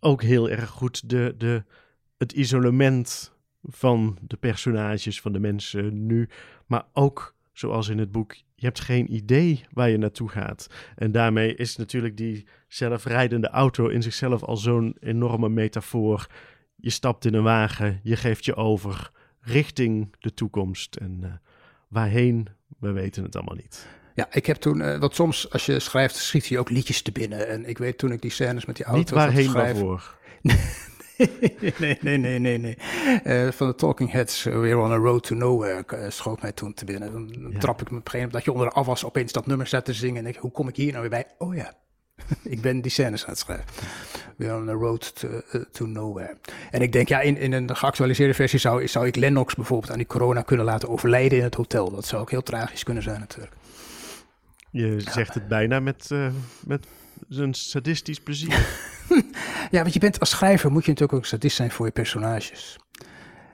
ook 0.00 0.22
heel 0.22 0.50
erg 0.50 0.70
goed, 0.70 1.08
de, 1.08 1.34
de, 1.38 1.64
het 2.18 2.32
isolement 2.32 3.32
van 3.62 4.18
de 4.20 4.36
personages, 4.36 5.20
van 5.20 5.32
de 5.32 5.40
mensen 5.40 6.06
nu. 6.06 6.28
Maar 6.66 6.84
ook, 6.92 7.34
zoals 7.52 7.88
in 7.88 7.98
het 7.98 8.12
boek, 8.12 8.34
je 8.34 8.66
hebt 8.66 8.80
geen 8.80 9.14
idee 9.14 9.64
waar 9.72 9.90
je 9.90 9.98
naartoe 9.98 10.28
gaat. 10.28 10.66
En 10.96 11.12
daarmee 11.12 11.54
is 11.54 11.76
natuurlijk 11.76 12.16
die 12.16 12.46
zelfrijdende 12.68 13.48
auto 13.48 13.88
in 13.88 14.02
zichzelf 14.02 14.42
al 14.42 14.56
zo'n 14.56 14.96
enorme 15.00 15.48
metafoor. 15.48 16.26
Je 16.80 16.90
stapt 16.90 17.24
in 17.24 17.34
een 17.34 17.42
wagen, 17.42 18.00
je 18.02 18.16
geeft 18.16 18.44
je 18.44 18.54
over 18.54 19.10
richting 19.40 20.14
de 20.18 20.34
toekomst. 20.34 20.96
En 20.96 21.20
uh, 21.22 21.32
waarheen, 21.88 22.48
we 22.78 22.92
weten 22.92 23.22
het 23.22 23.36
allemaal 23.36 23.54
niet. 23.54 23.86
Ja, 24.14 24.28
ik 24.30 24.46
heb 24.46 24.56
toen, 24.56 24.80
uh, 24.80 24.98
want 24.98 25.14
soms 25.14 25.50
als 25.50 25.66
je 25.66 25.78
schrijft, 25.78 26.16
schiet 26.16 26.46
je 26.46 26.58
ook 26.58 26.70
liedjes 26.70 27.02
te 27.02 27.12
binnen. 27.12 27.48
En 27.48 27.68
ik 27.68 27.78
weet 27.78 27.98
toen 27.98 28.12
ik 28.12 28.22
die 28.22 28.30
scènes 28.30 28.64
met 28.64 28.76
die 28.76 28.84
auto. 28.84 29.00
Niet 29.00 29.10
waarheen 29.10 29.52
waarvoor. 29.52 30.18
nee, 31.78 31.98
nee, 32.00 32.18
nee, 32.18 32.38
nee, 32.38 32.58
nee. 32.58 32.76
Uh, 33.24 33.50
van 33.50 33.66
de 33.66 33.74
Talking 33.74 34.10
Heads, 34.10 34.46
uh, 34.46 34.60
We're 34.60 34.78
on 34.78 34.92
a 34.92 34.96
Road 34.96 35.22
to 35.22 35.34
Nowhere, 35.34 35.84
uh, 35.94 36.10
schoot 36.10 36.42
mij 36.42 36.52
toen 36.52 36.74
te 36.74 36.84
binnen. 36.84 37.12
Dan 37.12 37.52
ja. 37.52 37.58
trap 37.58 37.80
ik 37.80 37.90
me 37.90 37.98
op 37.98 38.04
een 38.04 38.10
gegeven 38.10 38.18
moment 38.18 38.32
dat 38.32 38.44
je 38.44 38.52
onder 38.52 38.66
de 38.66 38.74
afwas 38.74 39.04
opeens 39.04 39.32
dat 39.32 39.46
nummer 39.46 39.66
zet 39.66 39.84
te 39.84 39.92
zingen. 39.92 40.16
En 40.16 40.22
denk 40.22 40.34
ik, 40.34 40.40
hoe 40.40 40.50
kom 40.50 40.68
ik 40.68 40.76
hier 40.76 40.88
nou 40.88 41.00
weer 41.00 41.10
bij? 41.10 41.26
Oh 41.38 41.54
ja, 41.54 41.72
ik 42.42 42.60
ben 42.60 42.80
die 42.80 42.90
scènes 42.90 43.24
aan 43.24 43.30
het 43.30 43.38
schrijven. 43.38 43.64
We're 44.36 44.56
on 44.56 44.68
a 44.68 44.72
Road 44.72 45.14
to, 45.14 45.28
to 45.72 45.86
Nowhere. 45.86 46.36
En 46.70 46.82
ik 46.82 46.92
denk, 46.92 47.08
ja, 47.08 47.20
in, 47.20 47.36
in 47.36 47.52
een 47.52 47.76
geactualiseerde 47.76 48.34
versie 48.34 48.58
zou, 48.58 48.88
zou 48.88 49.06
ik 49.06 49.16
Lennox 49.16 49.54
bijvoorbeeld 49.54 49.92
aan 49.92 49.98
die 49.98 50.06
corona 50.06 50.42
kunnen 50.42 50.66
laten 50.66 50.88
overlijden 50.88 51.38
in 51.38 51.44
het 51.44 51.54
hotel. 51.54 51.90
Dat 51.90 52.06
zou 52.06 52.22
ook 52.22 52.30
heel 52.30 52.42
tragisch 52.42 52.82
kunnen 52.82 53.02
zijn 53.02 53.20
natuurlijk. 53.20 53.52
Je 54.70 55.00
zegt 55.00 55.34
het 55.34 55.48
bijna 55.48 55.80
met, 55.80 56.10
met 56.66 56.86
zijn 57.28 57.54
sadistisch 57.54 58.20
plezier. 58.20 58.66
ja, 59.70 59.82
want 59.82 59.92
je 59.92 60.00
bent 60.00 60.20
als 60.20 60.30
schrijver 60.30 60.70
moet 60.70 60.84
je 60.84 60.90
natuurlijk 60.90 61.18
ook 61.18 61.26
sadist 61.26 61.56
zijn 61.56 61.70
voor 61.70 61.86
je 61.86 61.92
personages. 61.92 62.78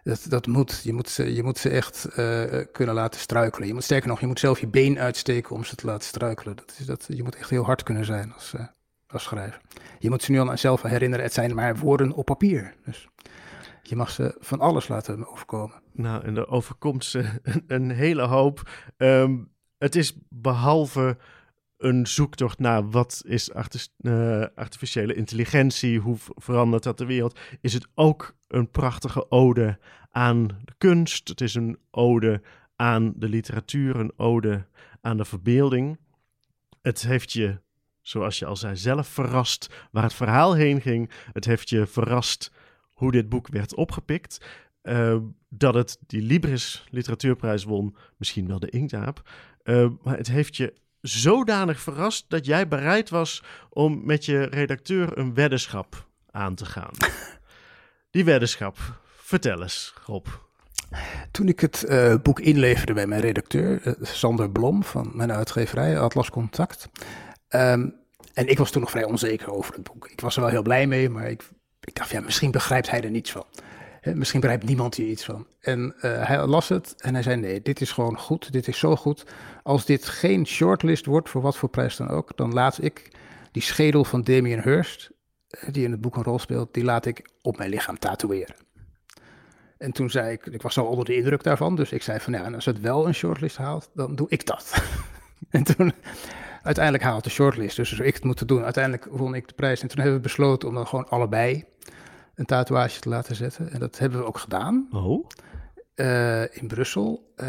Dat, 0.06 0.26
dat 0.28 0.46
moet. 0.46 0.80
Je 0.82 0.92
moet 0.92 1.08
ze, 1.08 1.34
je 1.34 1.42
moet 1.42 1.58
ze 1.58 1.68
echt 1.68 2.06
uh, 2.18 2.44
kunnen 2.72 2.94
laten 2.94 3.20
struikelen. 3.20 3.68
Je 3.68 3.74
moet 3.74 3.84
sterker 3.84 4.08
nog, 4.08 4.20
je 4.20 4.26
moet 4.26 4.38
zelf 4.38 4.60
je 4.60 4.66
been 4.66 4.98
uitsteken 4.98 5.54
om 5.54 5.64
ze 5.64 5.74
te 5.74 5.86
laten 5.86 6.06
struikelen. 6.06 6.56
Dat 6.56 6.76
is, 6.78 6.86
dat, 6.86 7.04
je 7.08 7.22
moet 7.22 7.36
echt 7.36 7.50
heel 7.50 7.64
hard 7.64 7.82
kunnen 7.82 8.04
zijn 8.04 8.32
als, 8.32 8.52
uh, 8.56 8.66
als 9.06 9.22
schrijver. 9.22 9.60
Je 9.98 10.10
moet 10.10 10.22
ze 10.22 10.30
nu 10.30 10.38
al 10.38 10.58
zelf 10.58 10.82
herinneren, 10.82 11.24
het 11.24 11.34
zijn 11.34 11.54
maar 11.54 11.76
woorden 11.76 12.12
op 12.12 12.24
papier. 12.24 12.74
Dus 12.84 13.08
je 13.82 13.96
mag 13.96 14.10
ze 14.10 14.36
van 14.38 14.60
alles 14.60 14.88
laten 14.88 15.28
overkomen. 15.28 15.82
Nou, 15.92 16.24
en 16.24 16.36
er 16.36 16.48
overkomt 16.48 17.04
ze 17.04 17.24
een, 17.66 17.90
hele 17.90 18.22
hoop. 18.22 18.70
Um, 18.96 19.52
het 19.78 19.96
is 19.96 20.18
behalve 20.28 21.16
een 21.78 22.06
zoektocht 22.06 22.58
naar 22.58 22.90
wat 22.90 23.22
is 23.26 23.50
uh, 23.50 24.44
artificiële 24.54 25.14
intelligentie, 25.14 25.98
hoe 25.98 26.16
verandert 26.34 26.82
dat 26.82 26.98
de 26.98 27.06
wereld, 27.06 27.38
is 27.60 27.72
het 27.72 27.86
ook 27.94 28.36
een 28.48 28.70
prachtige 28.70 29.30
ode 29.30 29.78
aan 30.10 30.46
de 30.46 30.74
kunst. 30.78 31.28
Het 31.28 31.40
is 31.40 31.54
een 31.54 31.78
ode 31.90 32.42
aan 32.76 33.12
de 33.16 33.28
literatuur, 33.28 33.96
een 33.96 34.12
ode 34.16 34.66
aan 35.00 35.16
de 35.16 35.24
verbeelding. 35.24 35.98
Het 36.82 37.02
heeft 37.02 37.32
je, 37.32 37.60
zoals 38.02 38.38
je 38.38 38.46
al 38.46 38.56
zei, 38.56 38.76
zelf 38.76 39.08
verrast 39.08 39.88
waar 39.90 40.02
het 40.02 40.14
verhaal 40.14 40.54
heen 40.54 40.80
ging. 40.80 41.10
Het 41.32 41.44
heeft 41.44 41.68
je 41.68 41.86
verrast 41.86 42.52
hoe 42.92 43.12
dit 43.12 43.28
boek 43.28 43.48
werd 43.48 43.74
opgepikt. 43.74 44.46
Uh, 44.82 45.16
dat 45.48 45.74
het 45.74 45.98
die 46.06 46.22
Libris 46.22 46.86
literatuurprijs 46.90 47.64
won, 47.64 47.96
misschien 48.16 48.46
wel 48.46 48.58
de 48.58 48.70
Inktaap. 48.70 49.30
Uh, 49.64 49.88
maar 50.02 50.16
het 50.16 50.28
heeft 50.28 50.56
je 50.56 50.74
zodanig 51.06 51.80
verrast 51.80 52.24
dat 52.28 52.46
jij 52.46 52.68
bereid 52.68 53.10
was 53.10 53.42
om 53.68 54.00
met 54.04 54.24
je 54.24 54.42
redacteur 54.42 55.18
een 55.18 55.34
weddenschap 55.34 56.06
aan 56.30 56.54
te 56.54 56.64
gaan. 56.64 56.90
Die 58.10 58.24
weddenschap, 58.24 58.76
vertel 59.16 59.62
eens, 59.62 59.94
Rob. 60.06 60.26
Toen 61.30 61.48
ik 61.48 61.60
het 61.60 61.84
uh, 61.88 62.14
boek 62.22 62.40
inleverde 62.40 62.92
bij 62.92 63.06
mijn 63.06 63.20
redacteur, 63.20 63.86
uh, 63.86 63.94
Sander 64.00 64.50
Blom 64.50 64.84
van 64.84 65.10
mijn 65.14 65.32
uitgeverij, 65.32 65.98
Atlas 65.98 66.30
Contact. 66.30 66.88
Um, 67.48 67.94
en 68.34 68.46
ik 68.46 68.58
was 68.58 68.70
toen 68.70 68.80
nog 68.80 68.90
vrij 68.90 69.04
onzeker 69.04 69.52
over 69.52 69.74
het 69.74 69.82
boek. 69.82 70.08
Ik 70.08 70.20
was 70.20 70.36
er 70.36 70.42
wel 70.42 70.50
heel 70.50 70.62
blij 70.62 70.86
mee, 70.86 71.10
maar 71.10 71.30
ik, 71.30 71.42
ik 71.80 71.94
dacht, 71.94 72.10
ja, 72.10 72.20
misschien 72.20 72.50
begrijpt 72.50 72.90
hij 72.90 73.02
er 73.02 73.10
niets 73.10 73.30
van. 73.30 73.44
Misschien 74.14 74.40
begrijpt 74.40 74.64
niemand 74.64 74.94
hier 74.94 75.08
iets 75.08 75.24
van. 75.24 75.46
En 75.60 75.94
uh, 75.96 76.26
hij 76.26 76.46
las 76.46 76.68
het 76.68 76.94
en 76.96 77.14
hij 77.14 77.22
zei, 77.22 77.36
nee, 77.36 77.62
dit 77.62 77.80
is 77.80 77.92
gewoon 77.92 78.18
goed, 78.18 78.52
dit 78.52 78.68
is 78.68 78.78
zo 78.78 78.96
goed 78.96 79.24
als 79.62 79.84
dit 79.84 80.06
geen 80.06 80.46
shortlist 80.46 81.06
wordt, 81.06 81.30
voor 81.30 81.42
wat 81.42 81.56
voor 81.56 81.68
prijs 81.68 81.96
dan 81.96 82.08
ook, 82.08 82.36
dan 82.36 82.52
laat 82.52 82.82
ik 82.82 83.08
die 83.52 83.62
schedel 83.62 84.04
van 84.04 84.22
Damien 84.22 84.62
Hirst, 84.62 85.10
eh, 85.48 85.72
die 85.72 85.84
in 85.84 85.90
het 85.90 86.00
boek 86.00 86.16
een 86.16 86.22
rol 86.22 86.38
speelt, 86.38 86.74
die 86.74 86.84
laat 86.84 87.06
ik 87.06 87.30
op 87.42 87.56
mijn 87.56 87.70
lichaam 87.70 87.98
tatoeëren. 87.98 88.54
En 89.78 89.92
toen 89.92 90.10
zei 90.10 90.32
ik, 90.32 90.46
ik 90.46 90.62
was 90.62 90.74
zo 90.74 90.84
onder 90.84 91.04
de 91.04 91.16
indruk 91.16 91.42
daarvan, 91.42 91.76
dus 91.76 91.92
ik 91.92 92.02
zei 92.02 92.20
van 92.20 92.32
ja, 92.32 92.44
en 92.44 92.54
als 92.54 92.64
het 92.64 92.80
wel 92.80 93.06
een 93.06 93.14
shortlist 93.14 93.56
haalt, 93.56 93.90
dan 93.94 94.14
doe 94.14 94.26
ik 94.28 94.46
dat. 94.46 94.82
en 95.50 95.62
toen, 95.62 95.92
uiteindelijk 96.62 97.04
haalt 97.04 97.24
de 97.24 97.30
shortlist, 97.30 97.76
dus 97.76 97.92
ik 97.92 98.14
het 98.14 98.24
moeten 98.24 98.46
doen. 98.46 98.64
Uiteindelijk 98.64 99.04
won 99.10 99.34
ik 99.34 99.48
de 99.48 99.54
prijs 99.54 99.82
en 99.82 99.88
toen 99.88 99.98
hebben 99.98 100.16
we 100.16 100.22
besloten 100.22 100.68
om 100.68 100.74
dan 100.74 100.86
gewoon 100.86 101.08
allebei 101.08 101.64
een 102.36 102.44
tatoeage 102.44 103.00
te 103.00 103.08
laten 103.08 103.36
zetten. 103.36 103.72
En 103.72 103.78
dat 103.78 103.98
hebben 103.98 104.18
we 104.18 104.26
ook 104.26 104.38
gedaan. 104.38 104.88
Oh. 104.92 105.28
Uh, 105.94 106.56
in 106.56 106.66
Brussel. 106.66 107.32
Uh, 107.36 107.46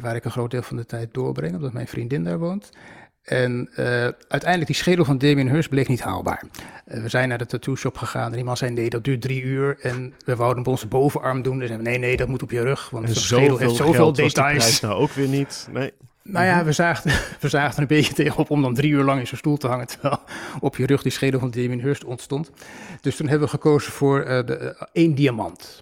waar 0.00 0.16
ik 0.16 0.24
een 0.24 0.30
groot 0.30 0.50
deel 0.50 0.62
van 0.62 0.76
de 0.76 0.86
tijd 0.86 1.14
doorbreng, 1.14 1.54
omdat 1.54 1.72
mijn 1.72 1.88
vriendin 1.88 2.24
daar 2.24 2.38
woont. 2.38 2.70
En 3.22 3.68
uh, 3.70 3.76
uiteindelijk, 4.28 4.66
die 4.66 4.74
schedel 4.74 5.04
van 5.04 5.18
Damien 5.18 5.50
Hirst 5.50 5.68
bleek 5.68 5.88
niet 5.88 6.00
haalbaar. 6.00 6.42
Uh, 6.86 7.02
we 7.02 7.08
zijn 7.08 7.28
naar 7.28 7.38
de 7.38 7.46
tattoo 7.46 7.74
shop 7.74 7.96
gegaan 7.96 8.32
en 8.32 8.38
iemand 8.38 8.58
zei, 8.58 8.70
nee, 8.70 8.90
dat 8.90 9.04
duurt 9.04 9.20
drie 9.20 9.42
uur. 9.42 9.78
En 9.80 10.14
we 10.24 10.36
wouden 10.36 10.58
op 10.58 10.68
onze 10.68 10.86
bovenarm 10.86 11.42
doen. 11.42 11.58
Dus 11.58 11.70
nee, 11.70 11.98
nee, 11.98 12.16
dat 12.16 12.28
moet 12.28 12.42
op 12.42 12.50
je 12.50 12.62
rug, 12.62 12.90
want 12.90 13.06
de 13.06 13.14
schedel 13.14 13.56
heeft 13.56 13.76
zoveel 13.76 14.12
details. 14.12 14.80
nou 14.80 14.94
ook 14.94 15.10
weer 15.10 15.28
niet, 15.28 15.68
nee. 15.70 15.92
Nou 16.28 16.46
ja, 16.46 16.64
we 16.64 16.72
zagen, 16.72 17.10
we 17.40 17.48
zagen 17.48 17.74
er 17.74 17.80
een 17.80 17.86
beetje 17.86 18.14
tegenop 18.14 18.50
om 18.50 18.62
dan 18.62 18.74
drie 18.74 18.90
uur 18.90 19.04
lang 19.04 19.20
in 19.20 19.26
zo'n 19.26 19.38
stoel 19.38 19.56
te 19.56 19.66
hangen, 19.66 19.86
terwijl 19.86 20.20
op 20.60 20.76
je 20.76 20.86
rug 20.86 21.02
die 21.02 21.12
schedel 21.12 21.40
van 21.40 21.50
Damien 21.50 21.80
Hirst 21.80 22.04
ontstond. 22.04 22.50
Dus 23.00 23.16
toen 23.16 23.28
hebben 23.28 23.46
we 23.46 23.54
gekozen 23.54 23.92
voor 23.92 24.20
uh, 24.20 24.26
de, 24.26 24.86
één 24.92 25.14
diamant. 25.14 25.80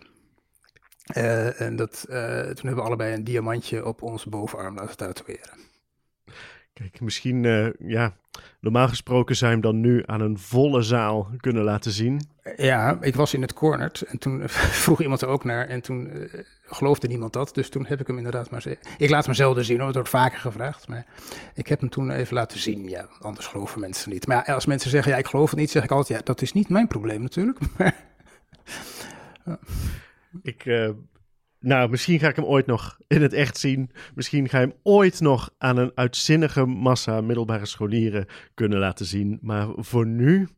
Uh, 1.16 1.60
en 1.60 1.76
dat, 1.76 2.06
uh, 2.08 2.16
toen 2.40 2.66
hebben 2.66 2.74
we 2.74 2.82
allebei 2.82 3.14
een 3.14 3.24
diamantje 3.24 3.86
op 3.86 4.02
onze 4.02 4.28
bovenarm 4.28 4.74
laten 4.74 4.96
tatoeëren. 4.96 5.58
Kijk, 6.74 7.00
misschien, 7.00 7.44
uh, 7.44 7.68
ja, 7.78 8.16
normaal 8.60 8.88
gesproken 8.88 9.36
zou 9.36 9.50
je 9.50 9.56
hem 9.56 9.66
dan 9.66 9.80
nu 9.80 10.02
aan 10.06 10.20
een 10.20 10.38
volle 10.38 10.82
zaal 10.82 11.30
kunnen 11.36 11.62
laten 11.62 11.92
zien. 11.92 12.20
Ja, 12.56 12.98
ik 13.00 13.14
was 13.14 13.34
in 13.34 13.42
het 13.42 13.52
cornered 13.52 14.02
en 14.02 14.18
toen 14.18 14.42
vroeg 14.82 15.02
iemand 15.02 15.20
er 15.20 15.28
ook 15.28 15.44
naar 15.44 15.66
en 15.66 15.80
toen 15.80 16.28
geloofde 16.66 17.08
niemand 17.08 17.32
dat. 17.32 17.54
Dus 17.54 17.68
toen 17.68 17.86
heb 17.86 18.00
ik 18.00 18.06
hem 18.06 18.16
inderdaad 18.16 18.50
maar... 18.50 18.64
Ik 18.98 19.10
laat 19.10 19.24
hem 19.24 19.34
zelden 19.34 19.64
zien, 19.64 19.76
hoor, 19.76 19.86
het 19.86 19.94
wordt 19.94 20.10
vaker 20.10 20.38
gevraagd. 20.38 20.88
Maar 20.88 21.06
ik 21.54 21.66
heb 21.66 21.80
hem 21.80 21.88
toen 21.88 22.10
even 22.10 22.34
laten 22.34 22.58
zien, 22.58 22.88
ja, 22.88 23.08
anders 23.20 23.46
geloven 23.46 23.80
mensen 23.80 24.10
niet. 24.10 24.26
Maar 24.26 24.42
ja, 24.46 24.54
als 24.54 24.66
mensen 24.66 24.90
zeggen, 24.90 25.12
ja, 25.12 25.18
ik 25.18 25.26
geloof 25.26 25.50
het 25.50 25.58
niet, 25.58 25.70
zeg 25.70 25.84
ik 25.84 25.90
altijd, 25.90 26.18
ja, 26.18 26.24
dat 26.24 26.42
is 26.42 26.52
niet 26.52 26.68
mijn 26.68 26.88
probleem 26.88 27.22
natuurlijk. 27.22 27.58
Maar, 27.76 29.58
ik, 30.42 30.64
uh, 30.64 30.90
nou, 31.64 31.90
misschien 31.90 32.18
ga 32.18 32.28
ik 32.28 32.36
hem 32.36 32.44
ooit 32.44 32.66
nog 32.66 32.98
in 33.06 33.22
het 33.22 33.32
echt 33.32 33.58
zien. 33.58 33.90
Misschien 34.14 34.48
ga 34.48 34.58
je 34.60 34.66
hem 34.66 34.76
ooit 34.82 35.20
nog 35.20 35.54
aan 35.58 35.76
een 35.76 35.92
uitzinnige 35.94 36.64
massa 36.64 37.20
middelbare 37.20 37.66
scholieren 37.66 38.26
kunnen 38.54 38.78
laten 38.78 39.06
zien. 39.06 39.38
Maar 39.42 39.68
voor 39.76 40.06
nu 40.06 40.48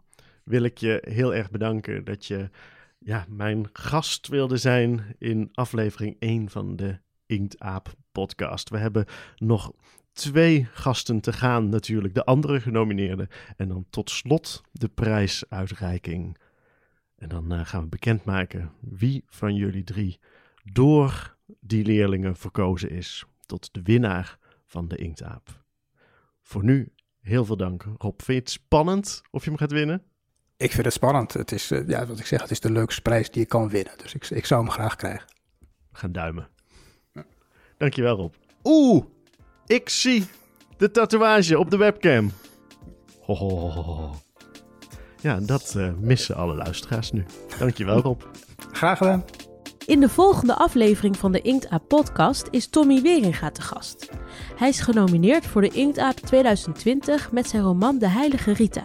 wil 0.44 0.62
ik 0.62 0.78
je 0.78 1.02
heel 1.08 1.34
erg 1.34 1.50
bedanken 1.50 2.04
dat 2.04 2.26
je 2.26 2.50
ja, 2.98 3.26
mijn 3.28 3.68
gast 3.72 4.28
wilde 4.28 4.56
zijn 4.56 5.14
in 5.18 5.48
aflevering 5.52 6.16
1 6.18 6.50
van 6.50 6.76
de 6.76 6.98
Inktaap 7.26 7.94
podcast. 8.12 8.70
We 8.70 8.78
hebben 8.78 9.04
nog 9.36 9.72
twee 10.12 10.68
gasten 10.72 11.20
te 11.20 11.32
gaan 11.32 11.68
natuurlijk, 11.68 12.14
de 12.14 12.24
andere 12.24 12.60
genomineerden. 12.60 13.28
En 13.56 13.68
dan 13.68 13.86
tot 13.90 14.10
slot 14.10 14.62
de 14.72 14.88
prijsuitreiking. 14.88 16.38
En 17.16 17.28
dan 17.28 17.52
uh, 17.52 17.60
gaan 17.64 17.82
we 17.82 17.88
bekendmaken 17.88 18.72
wie 18.80 19.24
van 19.26 19.54
jullie 19.54 19.84
drie 19.84 20.18
door 20.72 21.36
die 21.60 21.84
leerlingen 21.84 22.36
verkozen 22.36 22.90
is 22.90 23.24
tot 23.46 23.68
de 23.72 23.82
winnaar 23.82 24.38
van 24.66 24.88
de 24.88 24.96
Inktaap. 24.96 25.64
Voor 26.42 26.64
nu 26.64 26.92
heel 27.20 27.44
veel 27.44 27.56
dank. 27.56 27.82
Rob, 27.82 28.20
vind 28.22 28.26
je 28.26 28.34
het 28.34 28.50
spannend 28.50 29.22
of 29.30 29.44
je 29.44 29.50
hem 29.50 29.58
gaat 29.58 29.72
winnen? 29.72 30.02
Ik 30.56 30.72
vind 30.72 30.84
het 30.84 30.94
spannend. 30.94 31.32
Het 31.32 31.52
is, 31.52 31.72
uh, 31.72 31.88
ja, 31.88 32.06
wat 32.06 32.18
ik 32.18 32.26
zeg, 32.26 32.40
het 32.40 32.50
is 32.50 32.60
de 32.60 32.72
leukste 32.72 33.02
prijs 33.02 33.30
die 33.30 33.40
je 33.40 33.48
kan 33.48 33.68
winnen. 33.68 33.92
Dus 33.96 34.14
ik, 34.14 34.30
ik 34.30 34.46
zou 34.46 34.62
hem 34.62 34.70
graag 34.70 34.96
krijgen. 34.96 35.26
We 35.90 35.98
gaan 35.98 36.12
duimen. 36.12 36.48
Ja. 37.12 37.24
Dankjewel, 37.76 38.16
Rob. 38.16 38.34
Oeh, 38.64 39.04
ik 39.66 39.88
zie 39.88 40.26
de 40.76 40.90
tatoeage 40.90 41.58
op 41.58 41.70
de 41.70 41.76
webcam. 41.76 42.32
Ho, 43.20 43.34
ho, 43.34 43.70
ho. 43.70 44.14
Ja, 45.20 45.40
dat 45.40 45.74
uh, 45.76 45.92
missen 46.00 46.36
alle 46.36 46.54
luisteraars 46.54 47.12
nu. 47.12 47.24
Dankjewel, 47.58 48.00
Rob. 48.00 48.22
Graag 48.72 48.98
gedaan. 48.98 49.24
In 49.86 50.00
de 50.00 50.08
volgende 50.08 50.54
aflevering 50.54 51.16
van 51.16 51.32
de 51.32 51.40
Inktaap 51.40 51.88
podcast 51.88 52.48
is 52.50 52.66
Tommy 52.66 53.02
Weringa 53.02 53.50
te 53.50 53.62
gast. 53.62 54.10
Hij 54.56 54.68
is 54.68 54.80
genomineerd 54.80 55.46
voor 55.46 55.60
de 55.60 55.68
Inktaap 55.68 56.16
2020 56.16 57.32
met 57.32 57.48
zijn 57.48 57.62
roman 57.62 57.98
De 57.98 58.08
Heilige 58.08 58.52
Rita. 58.52 58.82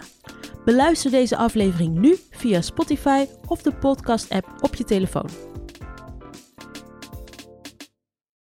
Beluister 0.66 1.12
deze 1.12 1.38
aflevering 1.38 2.00
nu 2.00 2.18
via 2.30 2.62
Spotify 2.62 3.26
of 3.48 3.62
de 3.62 3.74
podcast-app 3.74 4.48
op 4.60 4.76
je 4.76 4.84
telefoon. 4.84 5.51